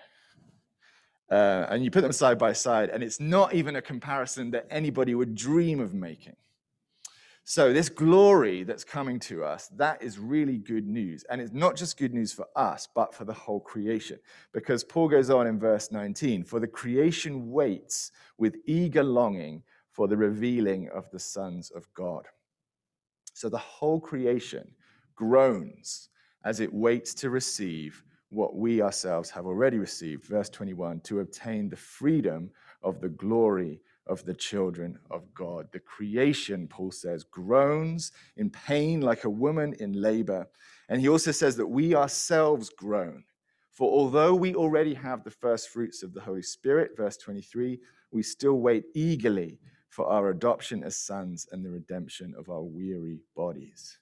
Uh, 1.29 1.67
and 1.69 1.83
you 1.83 1.91
put 1.91 2.01
them 2.01 2.11
side 2.11 2.39
by 2.39 2.53
side, 2.53 2.89
and 2.89 3.03
it's 3.03 3.19
not 3.19 3.53
even 3.53 3.75
a 3.75 3.81
comparison 3.81 4.49
that 4.51 4.65
anybody 4.71 5.13
would 5.13 5.35
dream 5.35 5.79
of 5.79 5.93
making. 5.93 6.35
So, 7.43 7.73
this 7.73 7.89
glory 7.89 8.63
that's 8.63 8.83
coming 8.83 9.19
to 9.21 9.43
us, 9.43 9.69
that 9.69 10.03
is 10.03 10.19
really 10.19 10.57
good 10.57 10.87
news. 10.87 11.23
And 11.31 11.41
it's 11.41 11.51
not 11.51 11.75
just 11.75 11.97
good 11.97 12.13
news 12.13 12.31
for 12.31 12.45
us, 12.55 12.87
but 12.93 13.13
for 13.13 13.25
the 13.25 13.33
whole 13.33 13.59
creation. 13.59 14.19
Because 14.53 14.83
Paul 14.83 15.07
goes 15.07 15.31
on 15.31 15.47
in 15.47 15.57
verse 15.59 15.91
19 15.91 16.43
For 16.43 16.59
the 16.59 16.67
creation 16.67 17.49
waits 17.51 18.11
with 18.37 18.57
eager 18.67 19.03
longing 19.03 19.63
for 19.91 20.07
the 20.07 20.15
revealing 20.15 20.89
of 20.89 21.09
the 21.09 21.17
sons 21.17 21.71
of 21.71 21.91
God. 21.95 22.25
So, 23.33 23.49
the 23.49 23.57
whole 23.57 23.99
creation 23.99 24.69
groans 25.15 26.09
as 26.45 26.59
it 26.59 26.71
waits 26.71 27.15
to 27.15 27.31
receive 27.31 28.03
what 28.29 28.55
we 28.55 28.81
ourselves 28.81 29.29
have 29.29 29.45
already 29.45 29.77
received. 29.77 30.25
Verse 30.25 30.49
21 30.49 31.01
to 31.01 31.19
obtain 31.19 31.69
the 31.69 31.75
freedom 31.75 32.49
of 32.83 33.01
the 33.01 33.09
glory 33.09 33.81
of 34.07 34.25
the 34.25 34.33
children 34.33 34.97
of 35.11 35.31
God. 35.33 35.67
The 35.71 35.79
creation, 35.79 36.67
Paul 36.67 36.91
says, 36.91 37.23
groans 37.23 38.11
in 38.37 38.49
pain 38.49 39.01
like 39.01 39.23
a 39.23 39.29
woman 39.29 39.75
in 39.79 39.93
labor. 39.93 40.47
And 40.89 40.99
he 40.99 41.07
also 41.07 41.31
says 41.31 41.55
that 41.57 41.67
we 41.67 41.95
ourselves 41.95 42.69
groan. 42.69 43.23
For 43.71 43.89
although 43.89 44.35
we 44.35 44.55
already 44.55 44.93
have 44.95 45.23
the 45.23 45.31
first 45.31 45.69
fruits 45.69 46.03
of 46.03 46.13
the 46.13 46.21
Holy 46.21 46.41
Spirit, 46.41 46.97
verse 46.97 47.17
23, 47.17 47.79
we 48.11 48.23
still 48.23 48.55
wait 48.55 48.85
eagerly 48.95 49.59
for 49.89 50.07
our 50.07 50.29
adoption 50.29 50.83
as 50.83 50.97
sons 50.97 51.47
and 51.51 51.63
the 51.63 51.69
redemption 51.69 52.33
of 52.37 52.49
our 52.49 52.63
weary 52.63 53.19
bodies. 53.35 53.99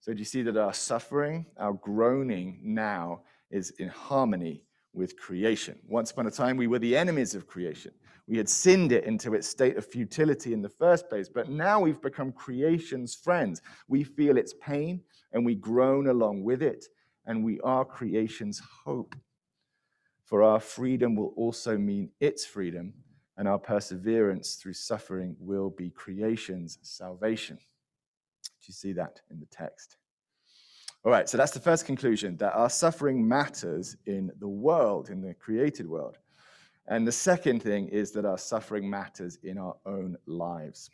So, 0.00 0.12
do 0.12 0.18
you 0.18 0.24
see 0.24 0.42
that 0.42 0.56
our 0.56 0.72
suffering, 0.72 1.46
our 1.58 1.74
groaning 1.74 2.60
now 2.62 3.22
is 3.50 3.70
in 3.78 3.88
harmony 3.88 4.62
with 4.92 5.16
creation. 5.16 5.78
Once 5.86 6.10
upon 6.10 6.26
a 6.26 6.30
time, 6.30 6.56
we 6.56 6.66
were 6.66 6.78
the 6.78 6.96
enemies 6.96 7.34
of 7.34 7.46
creation. 7.46 7.92
We 8.26 8.36
had 8.36 8.48
sinned 8.48 8.92
it 8.92 9.04
into 9.04 9.34
its 9.34 9.48
state 9.48 9.76
of 9.76 9.86
futility 9.86 10.52
in 10.52 10.62
the 10.62 10.68
first 10.68 11.08
place, 11.08 11.28
but 11.28 11.48
now 11.48 11.80
we've 11.80 12.00
become 12.00 12.32
creation's 12.32 13.14
friends. 13.14 13.62
We 13.86 14.04
feel 14.04 14.36
its 14.36 14.54
pain 14.60 15.02
and 15.32 15.44
we 15.44 15.54
groan 15.54 16.08
along 16.08 16.42
with 16.42 16.62
it, 16.62 16.86
and 17.26 17.44
we 17.44 17.60
are 17.60 17.84
creation's 17.84 18.60
hope. 18.84 19.14
For 20.24 20.42
our 20.42 20.60
freedom 20.60 21.14
will 21.14 21.32
also 21.36 21.78
mean 21.78 22.10
its 22.20 22.44
freedom, 22.44 22.92
and 23.36 23.46
our 23.46 23.58
perseverance 23.58 24.56
through 24.56 24.74
suffering 24.74 25.36
will 25.38 25.70
be 25.70 25.90
creation's 25.90 26.78
salvation. 26.82 27.56
Do 27.56 28.66
you 28.66 28.74
see 28.74 28.92
that 28.94 29.20
in 29.30 29.38
the 29.38 29.46
text? 29.46 29.97
All 31.04 31.12
right, 31.12 31.28
so 31.28 31.36
that's 31.38 31.52
the 31.52 31.60
first 31.60 31.86
conclusion 31.86 32.36
that 32.38 32.54
our 32.54 32.68
suffering 32.68 33.26
matters 33.26 33.96
in 34.06 34.32
the 34.40 34.48
world, 34.48 35.10
in 35.10 35.22
the 35.22 35.32
created 35.34 35.88
world. 35.88 36.18
And 36.88 37.06
the 37.06 37.12
second 37.12 37.62
thing 37.62 37.88
is 37.88 38.10
that 38.12 38.24
our 38.24 38.38
suffering 38.38 38.88
matters 38.90 39.38
in 39.42 39.58
our 39.58 39.76
own 39.86 40.16
lives. 40.26 40.90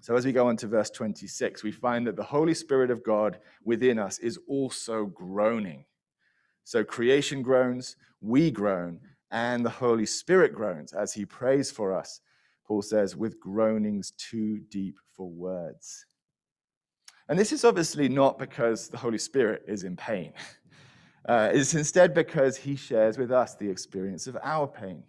So 0.00 0.16
as 0.16 0.24
we 0.24 0.32
go 0.32 0.48
on 0.48 0.56
to 0.58 0.66
verse 0.66 0.90
26, 0.90 1.62
we 1.62 1.72
find 1.72 2.06
that 2.06 2.16
the 2.16 2.22
Holy 2.22 2.54
Spirit 2.54 2.90
of 2.90 3.04
God 3.04 3.38
within 3.64 3.98
us 3.98 4.18
is 4.18 4.38
also 4.48 5.06
groaning. 5.06 5.84
So 6.64 6.82
creation 6.82 7.42
groans, 7.42 7.96
we 8.20 8.50
groan, 8.50 9.00
and 9.30 9.64
the 9.64 9.70
Holy 9.70 10.06
Spirit 10.06 10.54
groans 10.54 10.92
as 10.92 11.12
he 11.12 11.26
prays 11.26 11.70
for 11.70 11.92
us. 11.92 12.20
Paul 12.66 12.82
says, 12.82 13.16
with 13.16 13.40
groanings 13.40 14.12
too 14.12 14.60
deep 14.70 14.96
for 15.14 15.28
words. 15.28 16.06
And 17.28 17.38
this 17.38 17.52
is 17.52 17.64
obviously 17.64 18.08
not 18.08 18.38
because 18.38 18.88
the 18.88 18.96
Holy 18.96 19.18
Spirit 19.18 19.64
is 19.66 19.84
in 19.84 19.96
pain. 19.96 20.32
Uh, 21.28 21.50
it's 21.52 21.74
instead 21.74 22.14
because 22.14 22.56
he 22.56 22.74
shares 22.74 23.18
with 23.18 23.30
us 23.30 23.54
the 23.54 23.68
experience 23.68 24.26
of 24.26 24.38
our 24.42 24.66
pain. 24.66 25.02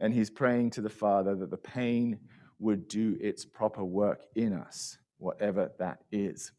And 0.00 0.12
he's 0.12 0.28
praying 0.28 0.70
to 0.70 0.80
the 0.80 0.90
Father 0.90 1.36
that 1.36 1.52
the 1.52 1.56
pain 1.56 2.18
would 2.58 2.88
do 2.88 3.16
its 3.20 3.44
proper 3.44 3.84
work 3.84 4.24
in 4.34 4.52
us, 4.52 4.98
whatever 5.18 5.70
that 5.78 6.00
is. 6.10 6.50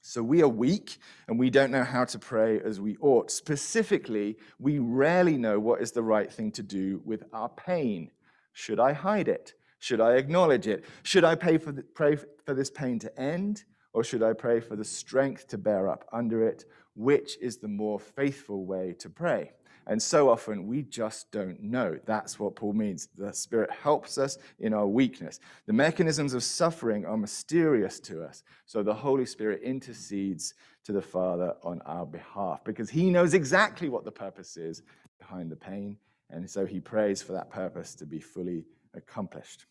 So 0.00 0.22
we 0.22 0.42
are 0.42 0.48
weak 0.48 0.96
and 1.26 1.38
we 1.38 1.50
don't 1.50 1.70
know 1.70 1.84
how 1.84 2.06
to 2.06 2.18
pray 2.18 2.60
as 2.60 2.80
we 2.80 2.96
ought. 3.02 3.30
Specifically, 3.30 4.38
we 4.58 4.78
rarely 4.78 5.36
know 5.36 5.60
what 5.60 5.82
is 5.82 5.92
the 5.92 6.02
right 6.02 6.32
thing 6.32 6.50
to 6.52 6.62
do 6.62 7.02
with 7.04 7.24
our 7.34 7.50
pain. 7.50 8.10
Should 8.54 8.80
I 8.80 8.94
hide 8.94 9.28
it? 9.28 9.52
Should 9.80 10.00
I 10.00 10.14
acknowledge 10.14 10.66
it? 10.66 10.86
Should 11.02 11.24
I 11.24 11.34
pray 11.34 11.58
for, 11.58 11.72
the, 11.72 11.82
pray 11.82 12.16
for 12.16 12.54
this 12.54 12.70
pain 12.70 12.98
to 13.00 13.20
end? 13.20 13.64
Or 13.98 14.04
should 14.04 14.22
I 14.22 14.32
pray 14.32 14.60
for 14.60 14.76
the 14.76 14.84
strength 14.84 15.48
to 15.48 15.58
bear 15.58 15.88
up 15.88 16.04
under 16.12 16.46
it? 16.46 16.66
Which 16.94 17.36
is 17.40 17.56
the 17.56 17.66
more 17.66 17.98
faithful 17.98 18.64
way 18.64 18.94
to 19.00 19.10
pray? 19.10 19.50
And 19.88 20.00
so 20.00 20.30
often 20.30 20.68
we 20.68 20.82
just 20.82 21.32
don't 21.32 21.60
know. 21.60 21.98
That's 22.06 22.38
what 22.38 22.54
Paul 22.54 22.74
means. 22.74 23.08
The 23.18 23.32
Spirit 23.32 23.72
helps 23.72 24.16
us 24.16 24.38
in 24.60 24.72
our 24.72 24.86
weakness. 24.86 25.40
The 25.66 25.72
mechanisms 25.72 26.32
of 26.32 26.44
suffering 26.44 27.06
are 27.06 27.16
mysterious 27.16 27.98
to 28.02 28.22
us. 28.22 28.44
So 28.66 28.84
the 28.84 28.94
Holy 28.94 29.26
Spirit 29.26 29.62
intercedes 29.64 30.54
to 30.84 30.92
the 30.92 31.02
Father 31.02 31.56
on 31.64 31.82
our 31.84 32.06
behalf 32.06 32.62
because 32.62 32.90
he 32.90 33.10
knows 33.10 33.34
exactly 33.34 33.88
what 33.88 34.04
the 34.04 34.12
purpose 34.12 34.56
is 34.56 34.84
behind 35.18 35.50
the 35.50 35.56
pain. 35.56 35.96
And 36.30 36.48
so 36.48 36.64
he 36.64 36.78
prays 36.78 37.20
for 37.20 37.32
that 37.32 37.50
purpose 37.50 37.96
to 37.96 38.06
be 38.06 38.20
fully 38.20 38.64
accomplished. 38.94 39.66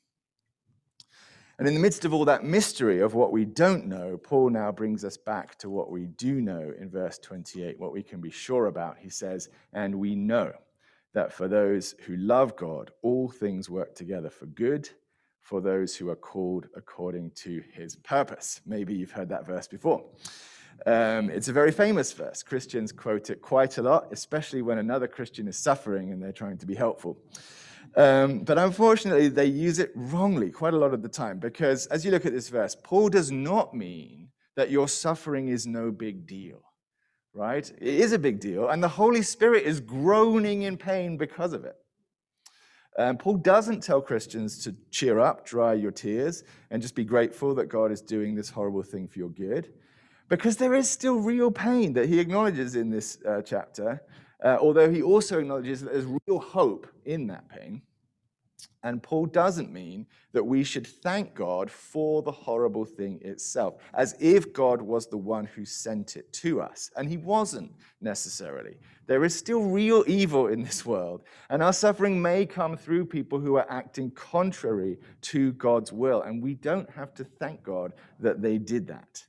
And 1.60 1.68
in 1.68 1.74
the 1.74 1.80
midst 1.80 2.06
of 2.06 2.14
all 2.14 2.26
that 2.26 2.44
mystery 2.44 3.00
of 3.00 3.16
what 3.16 3.32
we 3.32 3.44
don't 3.44 3.88
know, 3.88 4.18
Paul 4.18 4.52
now 4.52 4.72
brings 4.72 5.04
us 5.04 5.18
back 5.18 5.58
to 5.60 5.70
what 5.70 5.90
we 5.90 6.06
do 6.06 6.40
know 6.40 6.72
in 6.80 6.90
verse 6.90 7.18
28, 7.18 7.80
what 7.80 7.92
we 7.92 8.04
can 8.04 8.22
be 8.22 8.30
sure 8.30 8.68
about. 8.68 8.98
He 9.00 9.10
says, 9.10 9.50
And 9.74 9.96
we 9.96 10.16
know 10.16 10.54
that 11.14 11.34
for 11.34 11.48
those 11.48 11.96
who 12.06 12.16
love 12.18 12.56
God, 12.56 12.92
all 13.02 13.28
things 13.28 13.72
work 13.72 13.96
together 13.96 14.30
for 14.30 14.46
good, 14.46 14.88
for 15.40 15.60
those 15.60 15.96
who 15.96 16.10
are 16.10 16.16
called 16.16 16.68
according 16.76 17.32
to 17.32 17.64
his 17.74 17.96
purpose. 17.96 18.62
Maybe 18.68 18.94
you've 18.94 19.12
heard 19.12 19.30
that 19.30 19.48
verse 19.48 19.68
before. 19.68 20.04
Um, 20.86 21.32
it's 21.32 21.48
a 21.48 21.54
very 21.54 21.72
famous 21.72 22.14
verse. 22.14 22.44
Christians 22.44 22.92
quote 22.92 23.32
it 23.32 23.42
quite 23.42 23.80
a 23.80 23.82
lot, 23.82 24.10
especially 24.12 24.62
when 24.62 24.78
another 24.78 25.08
Christian 25.08 25.48
is 25.48 25.58
suffering 25.58 26.12
and 26.12 26.22
they're 26.22 26.32
trying 26.32 26.60
to 26.60 26.68
be 26.68 26.76
helpful. 26.76 27.18
Um, 27.98 28.40
but 28.42 28.60
unfortunately, 28.60 29.28
they 29.28 29.48
use 29.48 29.80
it 29.80 29.92
wrongly 29.96 30.52
quite 30.52 30.76
a 30.76 30.78
lot 30.78 30.94
of 30.94 31.02
the 31.02 31.10
time 31.10 31.40
because 31.40 31.88
as 31.88 32.06
you 32.06 32.12
look 32.12 32.28
at 32.28 32.32
this 32.32 32.48
verse, 32.48 32.76
Paul 32.84 33.10
does 33.10 33.32
not 33.32 33.74
mean 33.74 34.30
that 34.56 34.70
your 34.70 34.88
suffering 34.88 35.48
is 35.48 35.66
no 35.66 35.90
big 35.92 36.28
deal, 36.28 36.62
right? 37.34 37.68
It 37.82 37.96
is 37.96 38.14
a 38.14 38.20
big 38.20 38.40
deal, 38.40 38.70
and 38.70 38.84
the 38.84 38.88
Holy 38.88 39.24
Spirit 39.24 39.64
is 39.64 39.80
groaning 39.80 40.62
in 40.62 40.78
pain 40.78 41.18
because 41.18 41.54
of 41.54 41.66
it. 41.66 41.76
Um, 43.00 43.18
Paul 43.18 43.38
doesn't 43.38 43.82
tell 43.82 44.02
Christians 44.02 44.64
to 44.64 44.76
cheer 44.92 45.20
up, 45.20 45.46
dry 45.46 45.74
your 45.74 45.92
tears, 45.92 46.44
and 46.70 46.82
just 46.82 46.96
be 46.96 47.04
grateful 47.04 47.56
that 47.56 47.66
God 47.66 47.92
is 47.92 48.02
doing 48.02 48.36
this 48.36 48.50
horrible 48.50 48.84
thing 48.84 49.08
for 49.08 49.18
your 49.18 49.30
good, 49.30 49.74
because 50.30 50.58
there 50.58 50.76
is 50.76 50.88
still 50.90 51.18
real 51.18 51.50
pain 51.50 51.94
that 51.94 52.10
he 52.10 52.20
acknowledges 52.20 52.76
in 52.76 52.92
this 52.92 53.18
uh, 53.28 53.42
chapter, 53.44 54.02
uh, 54.44 54.58
although 54.62 54.90
he 54.90 55.02
also 55.02 55.40
acknowledges 55.40 55.82
that 55.82 55.94
there's 55.94 56.06
real 56.28 56.40
hope 56.40 56.88
in 57.06 57.26
that 57.28 57.48
pain. 57.50 57.82
And 58.84 59.04
Paul 59.04 59.26
doesn't 59.26 59.74
mean 59.74 60.06
that 60.32 60.44
we 60.44 60.64
should 60.64 60.88
thank 60.88 61.34
God 61.34 61.70
for 61.70 62.22
the 62.22 62.32
horrible 62.32 62.86
thing 62.86 63.20
itself, 63.22 63.76
as 63.94 64.16
if 64.20 64.54
God 64.54 64.82
was 64.82 65.08
the 65.08 65.18
one 65.18 65.46
who 65.46 65.66
sent 65.66 66.16
it 66.16 66.32
to 66.34 66.62
us. 66.62 66.90
And 66.96 67.10
he 67.10 67.18
wasn't 67.18 67.74
necessarily. 68.02 68.78
There 69.06 69.24
is 69.24 69.36
still 69.36 69.64
real 69.64 70.04
evil 70.08 70.48
in 70.48 70.62
this 70.62 70.86
world, 70.86 71.24
and 71.50 71.62
our 71.62 71.74
suffering 71.74 72.22
may 72.22 72.46
come 72.46 72.78
through 72.78 73.06
people 73.06 73.40
who 73.40 73.56
are 73.56 73.70
acting 73.70 74.12
contrary 74.12 74.98
to 75.22 75.54
God's 75.54 75.92
will. 75.92 76.22
And 76.22 76.42
we 76.42 76.54
don't 76.54 76.90
have 76.92 77.14
to 77.16 77.24
thank 77.24 77.64
God 77.64 77.94
that 78.20 78.42
they 78.42 78.58
did 78.58 78.88
that. 78.88 79.26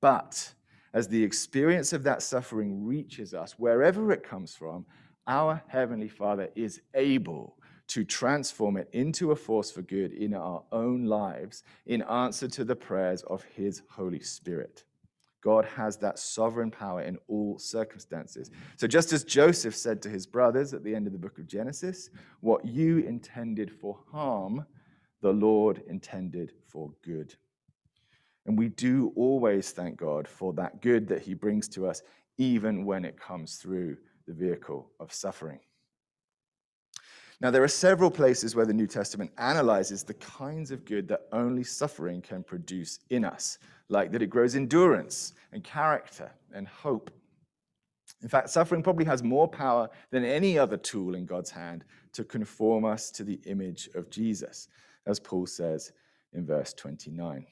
But 0.00 0.54
as 0.94 1.08
the 1.08 1.22
experience 1.22 1.92
of 1.92 2.02
that 2.04 2.22
suffering 2.22 2.84
reaches 2.84 3.34
us, 3.34 3.58
wherever 3.58 4.12
it 4.12 4.22
comes 4.22 4.54
from, 4.54 4.86
our 5.26 5.62
Heavenly 5.66 6.08
Father 6.08 6.48
is 6.54 6.80
able 6.94 7.55
to 7.88 8.04
transform 8.04 8.76
it 8.76 8.88
into 8.92 9.32
a 9.32 9.36
force 9.36 9.70
for 9.70 9.82
good 9.82 10.12
in 10.12 10.34
our 10.34 10.62
own 10.72 11.04
lives 11.04 11.62
in 11.86 12.02
answer 12.02 12.48
to 12.48 12.64
the 12.64 12.76
prayers 12.76 13.22
of 13.22 13.44
His 13.44 13.82
Holy 13.88 14.20
Spirit. 14.20 14.84
God 15.46 15.64
has 15.64 15.96
that 15.98 16.18
sovereign 16.18 16.72
power 16.72 17.02
in 17.02 17.18
all 17.28 17.56
circumstances. 17.56 18.50
So, 18.76 18.88
just 18.88 19.12
as 19.12 19.22
Joseph 19.22 19.76
said 19.76 20.02
to 20.02 20.08
his 20.08 20.26
brothers 20.26 20.74
at 20.74 20.82
the 20.82 20.92
end 20.92 21.06
of 21.06 21.12
the 21.12 21.20
book 21.20 21.38
of 21.38 21.46
Genesis, 21.46 22.10
what 22.40 22.64
you 22.64 22.98
intended 22.98 23.70
for 23.70 23.96
harm, 24.10 24.66
the 25.20 25.32
Lord 25.32 25.82
intended 25.88 26.52
for 26.66 26.90
good. 27.02 27.34
And 28.46 28.58
we 28.58 28.70
do 28.70 29.12
always 29.14 29.70
thank 29.70 29.96
God 29.96 30.26
for 30.26 30.52
that 30.54 30.82
good 30.82 31.06
that 31.08 31.22
He 31.22 31.34
brings 31.34 31.68
to 31.68 31.86
us, 31.86 32.02
even 32.38 32.84
when 32.84 33.04
it 33.04 33.18
comes 33.18 33.56
through 33.56 33.96
the 34.26 34.34
vehicle 34.34 34.90
of 34.98 35.12
suffering. 35.12 35.60
Now, 37.40 37.50
there 37.50 37.62
are 37.62 37.68
several 37.68 38.10
places 38.10 38.54
where 38.54 38.64
the 38.64 38.72
New 38.72 38.86
Testament 38.86 39.30
analyzes 39.36 40.02
the 40.02 40.14
kinds 40.14 40.70
of 40.70 40.86
good 40.86 41.06
that 41.08 41.26
only 41.32 41.64
suffering 41.64 42.22
can 42.22 42.42
produce 42.42 43.00
in 43.10 43.24
us, 43.24 43.58
like 43.88 44.10
that 44.12 44.22
it 44.22 44.30
grows 44.30 44.56
endurance 44.56 45.34
and 45.52 45.62
character 45.62 46.30
and 46.54 46.66
hope. 46.66 47.10
In 48.22 48.28
fact, 48.28 48.48
suffering 48.48 48.82
probably 48.82 49.04
has 49.04 49.22
more 49.22 49.46
power 49.46 49.90
than 50.10 50.24
any 50.24 50.58
other 50.58 50.78
tool 50.78 51.14
in 51.14 51.26
God's 51.26 51.50
hand 51.50 51.84
to 52.12 52.24
conform 52.24 52.86
us 52.86 53.10
to 53.10 53.24
the 53.24 53.38
image 53.44 53.90
of 53.94 54.08
Jesus, 54.08 54.68
as 55.06 55.20
Paul 55.20 55.44
says 55.44 55.92
in 56.32 56.46
verse 56.46 56.72
29. 56.72 57.46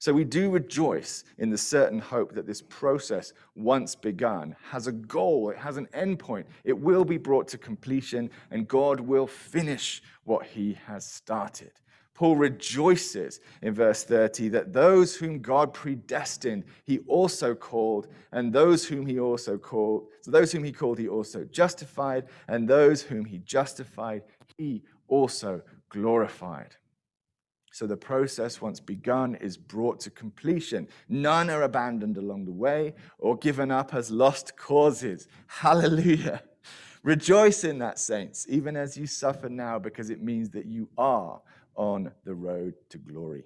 So 0.00 0.12
we 0.12 0.24
do 0.24 0.50
rejoice 0.50 1.24
in 1.38 1.50
the 1.50 1.58
certain 1.58 1.98
hope 1.98 2.32
that 2.34 2.46
this 2.46 2.62
process, 2.62 3.32
once 3.56 3.96
begun, 3.96 4.54
has 4.70 4.86
a 4.86 4.92
goal, 4.92 5.50
it 5.50 5.58
has 5.58 5.76
an 5.76 5.88
endpoint. 5.92 6.44
It 6.62 6.78
will 6.78 7.04
be 7.04 7.18
brought 7.18 7.48
to 7.48 7.58
completion, 7.58 8.30
and 8.52 8.68
God 8.68 9.00
will 9.00 9.26
finish 9.26 10.02
what 10.22 10.46
he 10.46 10.78
has 10.86 11.04
started. 11.04 11.72
Paul 12.14 12.36
rejoices 12.36 13.40
in 13.62 13.74
verse 13.74 14.02
30 14.04 14.48
that 14.48 14.72
those 14.72 15.16
whom 15.16 15.40
God 15.40 15.72
predestined, 15.72 16.64
he 16.84 16.98
also 17.06 17.54
called, 17.54 18.08
and 18.32 18.52
those 18.52 18.84
whom 18.84 19.06
he 19.06 19.18
also 19.18 19.56
called, 19.58 20.08
so 20.20 20.30
those 20.30 20.52
whom 20.52 20.64
he 20.64 20.72
called, 20.72 20.98
he 20.98 21.08
also 21.08 21.44
justified, 21.44 22.26
and 22.48 22.68
those 22.68 23.02
whom 23.02 23.24
he 23.24 23.38
justified, 23.38 24.22
he 24.56 24.82
also 25.08 25.62
glorified. 25.90 26.76
So 27.78 27.86
the 27.86 27.96
process, 27.96 28.60
once 28.60 28.80
begun, 28.80 29.36
is 29.36 29.56
brought 29.56 30.00
to 30.00 30.10
completion. 30.10 30.88
None 31.08 31.48
are 31.48 31.62
abandoned 31.62 32.16
along 32.16 32.44
the 32.44 32.50
way 32.50 32.92
or 33.18 33.36
given 33.36 33.70
up 33.70 33.94
as 33.94 34.10
lost 34.10 34.56
causes. 34.56 35.28
Hallelujah. 35.46 36.42
Rejoice 37.04 37.62
in 37.62 37.78
that, 37.78 38.00
saints, 38.00 38.46
even 38.48 38.76
as 38.76 38.96
you 38.96 39.06
suffer 39.06 39.48
now, 39.48 39.78
because 39.78 40.10
it 40.10 40.20
means 40.20 40.50
that 40.50 40.66
you 40.66 40.88
are 40.98 41.40
on 41.76 42.10
the 42.24 42.34
road 42.34 42.74
to 42.88 42.98
glory. 42.98 43.44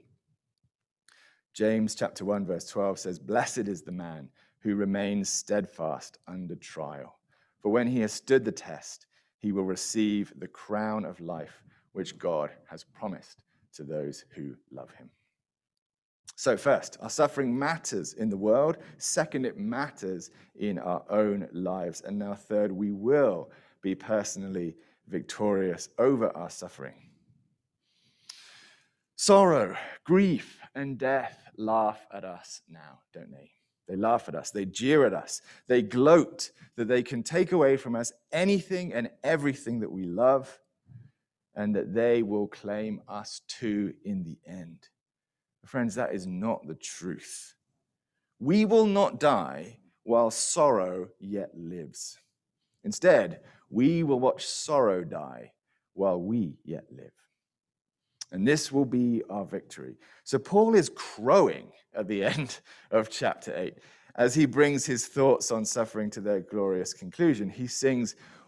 James 1.52 1.94
chapter 1.94 2.24
1, 2.24 2.46
verse 2.46 2.66
12 2.68 3.00
says, 3.00 3.18
Blessed 3.18 3.68
is 3.68 3.82
the 3.82 3.92
man 3.92 4.30
who 4.60 4.76
remains 4.76 5.28
steadfast 5.28 6.16
under 6.26 6.54
trial. 6.54 7.18
For 7.60 7.70
when 7.70 7.86
he 7.86 8.00
has 8.00 8.14
stood 8.14 8.46
the 8.46 8.50
test, 8.50 9.04
he 9.36 9.52
will 9.52 9.64
receive 9.64 10.32
the 10.38 10.48
crown 10.48 11.04
of 11.04 11.20
life 11.20 11.62
which 11.92 12.16
God 12.16 12.48
has 12.70 12.82
promised 12.82 13.44
to 13.72 13.84
those 13.84 14.24
who 14.30 14.54
love 14.70 14.90
him. 14.94 15.10
So, 16.36 16.56
first, 16.56 16.96
our 17.00 17.10
suffering 17.10 17.56
matters 17.56 18.14
in 18.14 18.30
the 18.30 18.36
world. 18.36 18.78
Second, 18.98 19.44
it 19.44 19.58
matters 19.58 20.30
in 20.56 20.78
our 20.78 21.04
own 21.10 21.48
lives. 21.52 22.00
And 22.00 22.18
now, 22.18 22.34
third, 22.34 22.72
we 22.72 22.90
will 22.90 23.50
be 23.80 23.94
personally 23.94 24.74
victorious 25.08 25.88
over 25.98 26.34
our 26.36 26.50
suffering. 26.50 27.10
Sorrow, 29.16 29.76
grief, 30.04 30.58
and 30.74 30.98
death 30.98 31.48
laugh 31.56 32.06
at 32.12 32.24
us 32.24 32.62
now, 32.68 33.00
don't 33.12 33.30
they? 33.30 33.52
They 33.88 33.96
laugh 33.96 34.28
at 34.28 34.34
us, 34.34 34.50
they 34.50 34.64
jeer 34.64 35.04
at 35.04 35.12
us, 35.12 35.42
they 35.68 35.82
gloat 35.82 36.50
that 36.76 36.88
they 36.88 37.02
can 37.02 37.22
take 37.22 37.52
away 37.52 37.76
from 37.76 37.94
us 37.94 38.12
anything 38.32 38.92
and 38.92 39.10
everything 39.22 39.80
that 39.80 39.92
we 39.92 40.04
love 40.04 40.58
and 41.54 41.74
that 41.74 41.94
they 41.94 42.22
will 42.22 42.46
claim 42.46 43.00
us 43.08 43.42
too 43.46 43.94
in 44.04 44.22
the 44.22 44.38
end. 44.46 44.88
Friends, 45.64 45.94
that 45.94 46.14
is 46.14 46.26
not 46.26 46.66
the 46.66 46.74
truth. 46.74 47.54
We 48.40 48.64
will 48.64 48.86
not 48.86 49.20
die 49.20 49.78
while 50.02 50.30
sorrow 50.30 51.08
yet 51.20 51.50
lives. 51.54 52.18
Instead, 52.84 53.40
we 53.70 54.02
will 54.02 54.18
watch 54.18 54.46
sorrow 54.46 55.04
die 55.04 55.52
while 55.94 56.20
we 56.20 56.56
yet 56.64 56.84
live. 56.90 57.12
And 58.32 58.48
this 58.48 58.72
will 58.72 58.86
be 58.86 59.22
our 59.30 59.44
victory. 59.44 59.96
So 60.24 60.38
Paul 60.38 60.74
is 60.74 60.90
crowing 60.94 61.70
at 61.94 62.08
the 62.08 62.24
end 62.24 62.60
of 62.90 63.10
chapter 63.10 63.54
8 63.56 63.74
as 64.16 64.34
he 64.34 64.46
brings 64.46 64.84
his 64.84 65.06
thoughts 65.06 65.50
on 65.50 65.64
suffering 65.64 66.10
to 66.10 66.20
their 66.20 66.40
glorious 66.40 66.92
conclusion. 66.92 67.48
He 67.48 67.66
sings, 67.66 68.14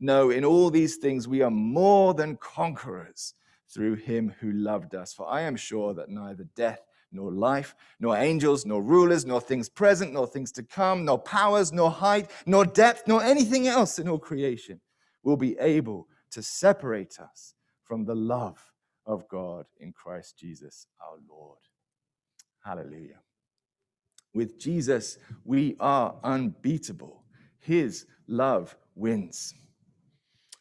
No, 0.00 0.30
in 0.30 0.44
all 0.44 0.70
these 0.70 0.96
things 0.96 1.28
we 1.28 1.42
are 1.42 1.50
more 1.50 2.14
than 2.14 2.36
conquerors 2.36 3.34
through 3.72 3.96
him 3.96 4.34
who 4.40 4.52
loved 4.52 4.94
us. 4.94 5.12
For 5.12 5.28
I 5.28 5.42
am 5.42 5.56
sure 5.56 5.94
that 5.94 6.08
neither 6.08 6.44
death, 6.56 6.80
nor 7.12 7.32
life, 7.32 7.74
nor 7.98 8.16
angels, 8.16 8.64
nor 8.64 8.82
rulers, 8.82 9.26
nor 9.26 9.40
things 9.40 9.68
present, 9.68 10.12
nor 10.12 10.26
things 10.26 10.52
to 10.52 10.62
come, 10.62 11.04
nor 11.04 11.18
powers, 11.18 11.72
nor 11.72 11.90
height, 11.90 12.30
nor 12.46 12.64
depth, 12.64 13.06
nor 13.06 13.22
anything 13.22 13.66
else 13.66 13.98
in 13.98 14.08
all 14.08 14.18
creation 14.18 14.80
will 15.22 15.36
be 15.36 15.58
able 15.58 16.08
to 16.30 16.42
separate 16.42 17.18
us 17.18 17.54
from 17.82 18.04
the 18.04 18.14
love 18.14 18.72
of 19.06 19.28
God 19.28 19.66
in 19.78 19.92
Christ 19.92 20.38
Jesus 20.38 20.86
our 21.00 21.18
Lord. 21.28 21.58
Hallelujah. 22.64 23.18
With 24.32 24.58
Jesus, 24.58 25.18
we 25.44 25.76
are 25.80 26.14
unbeatable. 26.22 27.24
His 27.58 28.06
love 28.28 28.76
wins. 28.94 29.54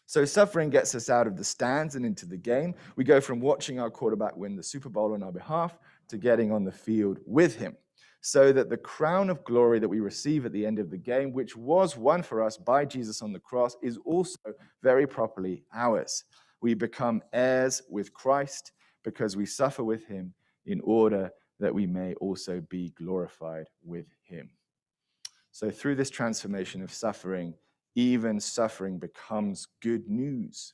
So 0.09 0.25
suffering 0.25 0.71
gets 0.71 0.95
us 0.95 1.07
out 1.07 1.27
of 1.27 1.37
the 1.37 1.43
stands 1.43 1.93
and 1.93 2.03
into 2.03 2.25
the 2.25 2.35
game. 2.35 2.73
We 2.95 3.03
go 3.03 3.21
from 3.21 3.39
watching 3.39 3.79
our 3.79 3.91
quarterback 3.91 4.35
win 4.35 4.55
the 4.55 4.63
Super 4.63 4.89
Bowl 4.89 5.13
on 5.13 5.21
our 5.21 5.31
behalf 5.31 5.77
to 6.07 6.17
getting 6.17 6.51
on 6.51 6.63
the 6.63 6.71
field 6.71 7.19
with 7.27 7.55
him. 7.55 7.77
So 8.21 8.51
that 8.53 8.71
the 8.71 8.77
crown 8.77 9.29
of 9.29 9.43
glory 9.43 9.77
that 9.77 9.87
we 9.87 9.99
receive 9.99 10.47
at 10.47 10.51
the 10.51 10.65
end 10.65 10.79
of 10.79 10.89
the 10.89 10.97
game, 10.97 11.31
which 11.31 11.55
was 11.55 11.95
won 11.95 12.23
for 12.23 12.41
us 12.41 12.57
by 12.57 12.85
Jesus 12.85 13.21
on 13.21 13.31
the 13.31 13.39
cross, 13.39 13.77
is 13.83 13.99
also 14.03 14.39
very 14.81 15.05
properly 15.05 15.63
ours. 15.75 16.23
We 16.59 16.73
become 16.73 17.21
heirs 17.31 17.83
with 17.87 18.11
Christ 18.11 18.71
because 19.03 19.37
we 19.37 19.45
suffer 19.45 19.83
with 19.83 20.07
him 20.07 20.33
in 20.65 20.81
order 20.81 21.29
that 21.59 21.75
we 21.75 21.85
may 21.85 22.15
also 22.15 22.61
be 22.61 22.89
glorified 22.97 23.67
with 23.83 24.07
him. 24.23 24.49
So, 25.51 25.69
through 25.69 25.97
this 25.97 26.09
transformation 26.09 26.81
of 26.81 26.91
suffering, 26.91 27.53
even 27.95 28.39
suffering 28.39 28.97
becomes 28.97 29.67
good 29.81 30.09
news. 30.09 30.73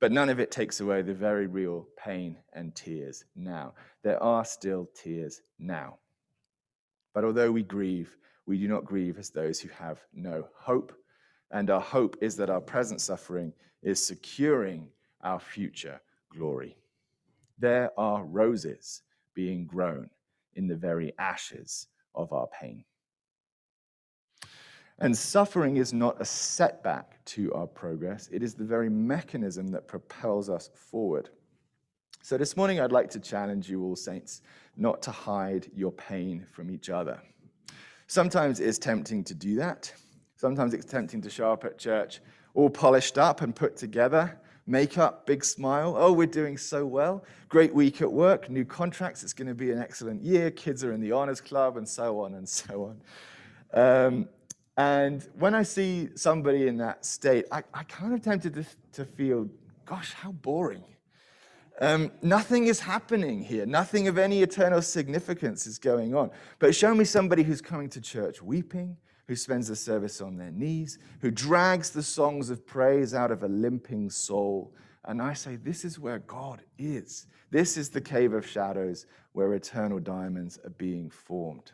But 0.00 0.12
none 0.12 0.28
of 0.28 0.40
it 0.40 0.50
takes 0.50 0.80
away 0.80 1.02
the 1.02 1.14
very 1.14 1.46
real 1.46 1.88
pain 1.96 2.36
and 2.52 2.74
tears 2.74 3.24
now. 3.34 3.74
There 4.02 4.22
are 4.22 4.44
still 4.44 4.88
tears 4.94 5.40
now. 5.58 5.98
But 7.14 7.24
although 7.24 7.52
we 7.52 7.62
grieve, 7.62 8.16
we 8.46 8.58
do 8.58 8.68
not 8.68 8.84
grieve 8.84 9.18
as 9.18 9.30
those 9.30 9.60
who 9.60 9.68
have 9.70 10.04
no 10.12 10.48
hope. 10.54 10.92
And 11.50 11.70
our 11.70 11.80
hope 11.80 12.16
is 12.20 12.36
that 12.36 12.50
our 12.50 12.60
present 12.60 13.00
suffering 13.00 13.52
is 13.82 14.04
securing 14.04 14.88
our 15.22 15.38
future 15.38 16.00
glory. 16.30 16.76
There 17.58 17.90
are 17.98 18.24
roses 18.24 19.02
being 19.34 19.64
grown 19.64 20.10
in 20.54 20.66
the 20.66 20.76
very 20.76 21.12
ashes 21.18 21.86
of 22.14 22.32
our 22.32 22.48
pain. 22.48 22.84
And 24.98 25.16
suffering 25.16 25.76
is 25.76 25.92
not 25.92 26.20
a 26.20 26.24
setback 26.24 27.24
to 27.26 27.52
our 27.54 27.66
progress, 27.66 28.28
it 28.32 28.42
is 28.42 28.54
the 28.54 28.64
very 28.64 28.88
mechanism 28.88 29.68
that 29.68 29.88
propels 29.88 30.48
us 30.48 30.70
forward. 30.74 31.30
So, 32.22 32.38
this 32.38 32.56
morning, 32.56 32.80
I'd 32.80 32.92
like 32.92 33.10
to 33.10 33.20
challenge 33.20 33.68
you 33.68 33.82
all, 33.82 33.96
saints, 33.96 34.40
not 34.76 35.02
to 35.02 35.10
hide 35.10 35.70
your 35.74 35.92
pain 35.92 36.46
from 36.50 36.70
each 36.70 36.88
other. 36.88 37.20
Sometimes 38.06 38.60
it's 38.60 38.78
tempting 38.78 39.24
to 39.24 39.34
do 39.34 39.56
that. 39.56 39.92
Sometimes 40.36 40.74
it's 40.74 40.86
tempting 40.86 41.20
to 41.22 41.30
show 41.30 41.52
up 41.52 41.64
at 41.64 41.78
church 41.78 42.20
all 42.54 42.70
polished 42.70 43.18
up 43.18 43.42
and 43.42 43.54
put 43.54 43.76
together, 43.76 44.38
makeup, 44.66 45.26
big 45.26 45.44
smile. 45.44 45.94
Oh, 45.98 46.12
we're 46.12 46.26
doing 46.26 46.56
so 46.56 46.86
well. 46.86 47.24
Great 47.48 47.74
week 47.74 48.00
at 48.00 48.10
work, 48.10 48.48
new 48.48 48.64
contracts. 48.64 49.22
It's 49.22 49.32
going 49.32 49.48
to 49.48 49.54
be 49.54 49.72
an 49.72 49.78
excellent 49.78 50.22
year. 50.22 50.50
Kids 50.50 50.82
are 50.84 50.92
in 50.92 51.00
the 51.00 51.12
honors 51.12 51.40
club, 51.40 51.76
and 51.76 51.88
so 51.88 52.20
on 52.20 52.34
and 52.34 52.48
so 52.48 52.94
on. 53.74 54.06
Um, 54.06 54.28
and 54.76 55.26
when 55.38 55.54
I 55.54 55.62
see 55.62 56.08
somebody 56.16 56.66
in 56.66 56.76
that 56.78 57.04
state, 57.04 57.46
I, 57.52 57.62
I 57.72 57.84
kind 57.84 58.12
of 58.12 58.22
tempted 58.22 58.54
to, 58.54 58.64
to 58.92 59.04
feel, 59.04 59.48
gosh, 59.84 60.12
how 60.12 60.32
boring. 60.32 60.84
Um, 61.80 62.10
nothing 62.22 62.66
is 62.66 62.80
happening 62.80 63.42
here. 63.42 63.66
Nothing 63.66 64.08
of 64.08 64.18
any 64.18 64.42
eternal 64.42 64.82
significance 64.82 65.66
is 65.66 65.78
going 65.78 66.14
on. 66.14 66.30
But 66.58 66.74
show 66.74 66.94
me 66.94 67.04
somebody 67.04 67.42
who's 67.42 67.60
coming 67.60 67.88
to 67.90 68.00
church 68.00 68.42
weeping, 68.42 68.96
who 69.26 69.36
spends 69.36 69.68
the 69.68 69.76
service 69.76 70.20
on 70.20 70.36
their 70.36 70.50
knees, 70.50 70.98
who 71.20 71.30
drags 71.30 71.90
the 71.90 72.02
songs 72.02 72.50
of 72.50 72.66
praise 72.66 73.14
out 73.14 73.30
of 73.30 73.42
a 73.42 73.48
limping 73.48 74.10
soul. 74.10 74.72
And 75.04 75.22
I 75.22 75.34
say, 75.34 75.56
this 75.56 75.84
is 75.84 75.98
where 75.98 76.18
God 76.20 76.62
is. 76.78 77.26
This 77.50 77.76
is 77.76 77.90
the 77.90 78.00
cave 78.00 78.32
of 78.32 78.46
shadows 78.46 79.06
where 79.32 79.54
eternal 79.54 80.00
diamonds 80.00 80.58
are 80.64 80.70
being 80.70 81.10
formed. 81.10 81.72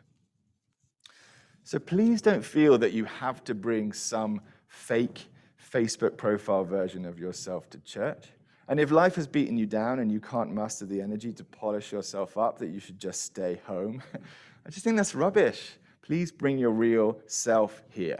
So 1.63 1.79
please 1.79 2.21
don't 2.21 2.43
feel 2.43 2.77
that 2.79 2.93
you 2.93 3.05
have 3.05 3.43
to 3.45 3.55
bring 3.55 3.93
some 3.93 4.41
fake 4.67 5.27
Facebook 5.71 6.17
profile 6.17 6.63
version 6.63 7.05
of 7.05 7.19
yourself 7.19 7.69
to 7.69 7.79
church. 7.79 8.27
And 8.67 8.79
if 8.79 8.91
life 8.91 9.15
has 9.15 9.27
beaten 9.27 9.57
you 9.57 9.65
down 9.65 9.99
and 9.99 10.11
you 10.11 10.19
can't 10.19 10.53
muster 10.53 10.85
the 10.85 11.01
energy 11.01 11.33
to 11.33 11.43
polish 11.43 11.91
yourself 11.91 12.37
up, 12.37 12.57
that 12.59 12.69
you 12.69 12.79
should 12.79 12.99
just 12.99 13.23
stay 13.23 13.59
home, 13.65 14.01
I 14.65 14.69
just 14.69 14.83
think 14.83 14.97
that's 14.97 15.15
rubbish. 15.15 15.71
Please 16.01 16.31
bring 16.31 16.57
your 16.57 16.71
real 16.71 17.19
self 17.27 17.81
here 17.89 18.19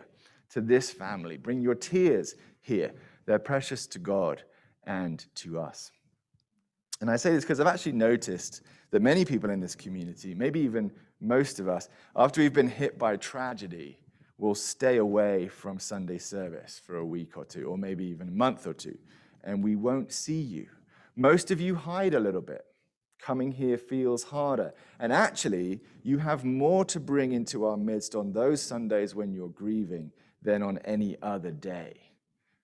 to 0.52 0.62
this 0.62 0.92
family. 0.92 1.38
Bring 1.38 1.62
your 1.62 1.76
tears 1.76 2.36
here. 2.62 2.92
They're 3.26 3.40
precious 3.40 3.88
to 3.88 4.00
God 4.00 4.44
and 4.86 5.26
to 5.36 5.60
us. 5.60 5.92
And 7.00 7.10
I 7.10 7.16
say 7.16 7.32
this 7.32 7.44
because 7.44 7.60
I've 7.60 7.68
actually 7.68 7.94
noticed 7.94 8.62
that 8.92 9.02
many 9.02 9.26
people 9.26 9.50
in 9.50 9.60
this 9.60 9.76
community, 9.76 10.36
maybe 10.36 10.60
even 10.60 10.92
most 11.22 11.60
of 11.60 11.70
us, 11.70 11.88
after 12.16 12.42
we've 12.42 12.52
been 12.52 12.68
hit 12.68 12.98
by 12.98 13.16
tragedy, 13.16 14.00
will 14.38 14.56
stay 14.56 14.98
away 14.98 15.48
from 15.48 15.78
Sunday 15.80 16.18
service 16.18 16.82
for 16.84 16.98
a 16.98 17.06
week 17.06 17.38
or 17.38 17.46
two, 17.46 17.66
or 17.66 17.78
maybe 17.78 18.06
even 18.06 18.28
a 18.28 18.32
month 18.32 18.66
or 18.66 18.74
two, 18.74 18.98
and 19.44 19.64
we 19.64 19.76
won't 19.76 20.12
see 20.12 20.42
you. 20.42 20.68
Most 21.16 21.52
of 21.52 21.62
you 21.62 21.76
hide 21.76 22.16
a 22.16 22.20
little 22.20 22.42
bit. 22.42 22.66
Coming 23.20 23.52
here 23.52 23.78
feels 23.78 24.24
harder. 24.24 24.74
And 25.00 25.14
actually, 25.14 25.82
you 26.02 26.18
have 26.18 26.44
more 26.44 26.84
to 26.86 27.00
bring 27.00 27.34
into 27.34 27.66
our 27.66 27.78
midst 27.78 28.16
on 28.16 28.34
those 28.34 28.64
Sundays 28.64 29.14
when 29.14 29.32
you're 29.32 29.50
grieving 29.50 30.12
than 30.42 30.64
on 30.64 30.80
any 30.80 31.18
other 31.22 31.52
day. 31.52 32.00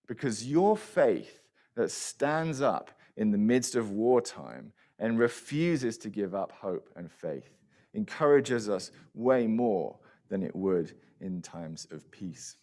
Because 0.08 0.50
your 0.50 0.76
faith 0.76 1.44
that 1.76 1.92
stands 1.92 2.60
up 2.60 2.90
in 3.18 3.30
the 3.30 3.38
midst 3.38 3.76
of 3.76 3.92
wartime 3.92 4.72
and 4.98 5.20
refuses 5.20 6.00
to 6.00 6.10
give 6.10 6.34
up 6.34 6.52
hope 6.52 6.90
and 6.96 7.12
faith 7.12 7.52
encourages 7.98 8.70
us 8.70 8.92
way 9.14 9.48
more 9.48 9.98
than 10.30 10.44
it 10.44 10.56
would 10.56 10.94
in 11.20 11.42
times 11.42 11.88
of 11.92 12.10
peace. 12.12 12.56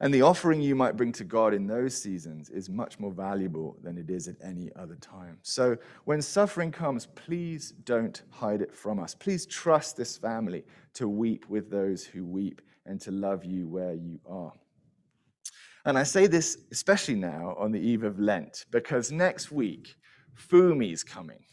And 0.00 0.12
the 0.12 0.22
offering 0.22 0.60
you 0.60 0.74
might 0.74 0.96
bring 0.96 1.12
to 1.12 1.22
God 1.22 1.54
in 1.54 1.68
those 1.68 1.96
seasons 1.96 2.50
is 2.50 2.68
much 2.68 2.98
more 2.98 3.12
valuable 3.12 3.76
than 3.84 3.96
it 3.96 4.10
is 4.10 4.26
at 4.26 4.34
any 4.42 4.68
other 4.74 4.96
time. 4.96 5.38
So 5.42 5.76
when 6.06 6.20
suffering 6.20 6.72
comes, 6.72 7.06
please 7.06 7.70
don't 7.84 8.20
hide 8.30 8.62
it 8.62 8.74
from 8.74 8.98
us. 8.98 9.14
Please 9.14 9.46
trust 9.46 9.96
this 9.96 10.16
family 10.16 10.64
to 10.94 11.08
weep 11.08 11.48
with 11.48 11.70
those 11.70 12.04
who 12.04 12.24
weep 12.24 12.60
and 12.84 13.00
to 13.02 13.12
love 13.12 13.44
you 13.44 13.68
where 13.68 13.94
you 13.94 14.18
are. 14.28 14.52
And 15.84 15.96
I 15.96 16.02
say 16.02 16.26
this 16.26 16.58
especially 16.72 17.14
now 17.14 17.54
on 17.56 17.70
the 17.70 17.80
eve 17.80 18.02
of 18.02 18.18
Lent, 18.18 18.66
because 18.72 19.12
next 19.12 19.52
week 19.52 19.94
Fumi's 20.34 21.04
coming. 21.04 21.44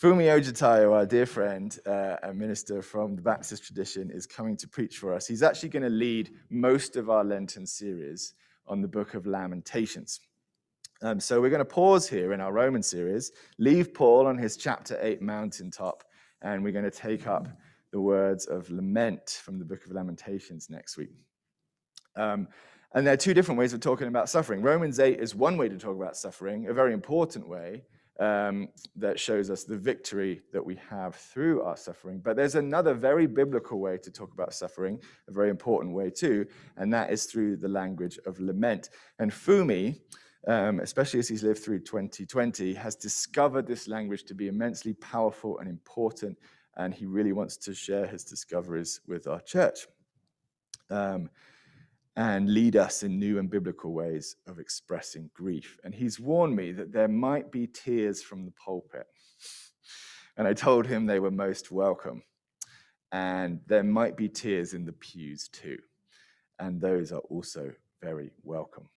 Fumi 0.00 0.26
Ojitayo, 0.26 0.92
our 0.92 1.04
dear 1.04 1.26
friend, 1.26 1.76
uh, 1.84 2.14
a 2.22 2.32
minister 2.32 2.82
from 2.82 3.16
the 3.16 3.22
Baptist 3.22 3.64
tradition, 3.64 4.12
is 4.12 4.28
coming 4.28 4.56
to 4.56 4.68
preach 4.68 4.98
for 4.98 5.12
us. 5.12 5.26
He's 5.26 5.42
actually 5.42 5.70
going 5.70 5.82
to 5.82 5.88
lead 5.88 6.30
most 6.50 6.94
of 6.94 7.10
our 7.10 7.24
Lenten 7.24 7.66
series 7.66 8.34
on 8.68 8.80
the 8.80 8.86
book 8.86 9.14
of 9.14 9.26
Lamentations. 9.26 10.20
Um, 11.02 11.18
so 11.18 11.40
we're 11.40 11.50
going 11.50 11.58
to 11.58 11.64
pause 11.64 12.08
here 12.08 12.32
in 12.32 12.40
our 12.40 12.52
Roman 12.52 12.80
series, 12.80 13.32
leave 13.58 13.92
Paul 13.92 14.28
on 14.28 14.38
his 14.38 14.56
chapter 14.56 14.96
8 15.02 15.20
mountaintop, 15.20 16.04
and 16.42 16.62
we're 16.62 16.72
going 16.72 16.84
to 16.84 16.92
take 16.92 17.26
up 17.26 17.48
the 17.90 18.00
words 18.00 18.46
of 18.46 18.70
lament 18.70 19.40
from 19.42 19.58
the 19.58 19.64
book 19.64 19.84
of 19.84 19.90
Lamentations 19.90 20.70
next 20.70 20.96
week. 20.96 21.10
Um, 22.14 22.46
and 22.94 23.04
there 23.04 23.14
are 23.14 23.16
two 23.18 23.34
different 23.34 23.58
ways 23.58 23.72
of 23.72 23.80
talking 23.80 24.06
about 24.06 24.28
suffering. 24.28 24.62
Romans 24.62 25.00
8 25.00 25.18
is 25.18 25.34
one 25.34 25.56
way 25.56 25.68
to 25.68 25.76
talk 25.76 25.96
about 25.96 26.16
suffering, 26.16 26.68
a 26.68 26.72
very 26.72 26.92
important 26.92 27.48
way 27.48 27.82
um, 28.18 28.68
that 28.96 29.18
shows 29.18 29.50
us 29.50 29.64
the 29.64 29.76
victory 29.76 30.42
that 30.52 30.64
we 30.64 30.76
have 30.90 31.14
through 31.14 31.62
our 31.62 31.76
suffering. 31.76 32.20
But 32.22 32.36
there's 32.36 32.56
another 32.56 32.94
very 32.94 33.26
biblical 33.26 33.78
way 33.78 33.98
to 33.98 34.10
talk 34.10 34.32
about 34.32 34.54
suffering, 34.54 35.00
a 35.28 35.32
very 35.32 35.50
important 35.50 35.94
way 35.94 36.10
too, 36.10 36.46
and 36.76 36.92
that 36.92 37.12
is 37.12 37.26
through 37.26 37.56
the 37.56 37.68
language 37.68 38.18
of 38.26 38.40
lament. 38.40 38.90
And 39.18 39.30
Fumi, 39.30 40.00
um, 40.48 40.80
especially 40.80 41.20
as 41.20 41.28
he's 41.28 41.44
lived 41.44 41.62
through 41.62 41.80
2020, 41.80 42.74
has 42.74 42.96
discovered 42.96 43.66
this 43.66 43.86
language 43.86 44.24
to 44.24 44.34
be 44.34 44.48
immensely 44.48 44.94
powerful 44.94 45.58
and 45.58 45.68
important, 45.68 46.36
and 46.76 46.92
he 46.92 47.06
really 47.06 47.32
wants 47.32 47.56
to 47.58 47.74
share 47.74 48.06
his 48.06 48.24
discoveries 48.24 49.00
with 49.06 49.26
our 49.28 49.40
church. 49.40 49.86
Um, 50.90 51.30
and 52.18 52.52
lead 52.52 52.74
us 52.74 53.04
in 53.04 53.16
new 53.16 53.38
and 53.38 53.48
biblical 53.48 53.92
ways 53.92 54.34
of 54.48 54.58
expressing 54.58 55.30
grief. 55.34 55.78
And 55.84 55.94
he's 55.94 56.18
warned 56.18 56.56
me 56.56 56.72
that 56.72 56.92
there 56.92 57.06
might 57.06 57.52
be 57.52 57.68
tears 57.68 58.20
from 58.20 58.44
the 58.44 58.50
pulpit. 58.50 59.06
And 60.36 60.48
I 60.48 60.52
told 60.52 60.84
him 60.84 61.06
they 61.06 61.20
were 61.20 61.30
most 61.30 61.70
welcome. 61.70 62.24
And 63.12 63.60
there 63.68 63.84
might 63.84 64.16
be 64.16 64.28
tears 64.28 64.74
in 64.74 64.84
the 64.84 64.92
pews 64.92 65.46
too. 65.46 65.78
And 66.58 66.80
those 66.80 67.12
are 67.12 67.22
also 67.30 67.70
very 68.02 68.32
welcome. 68.42 68.86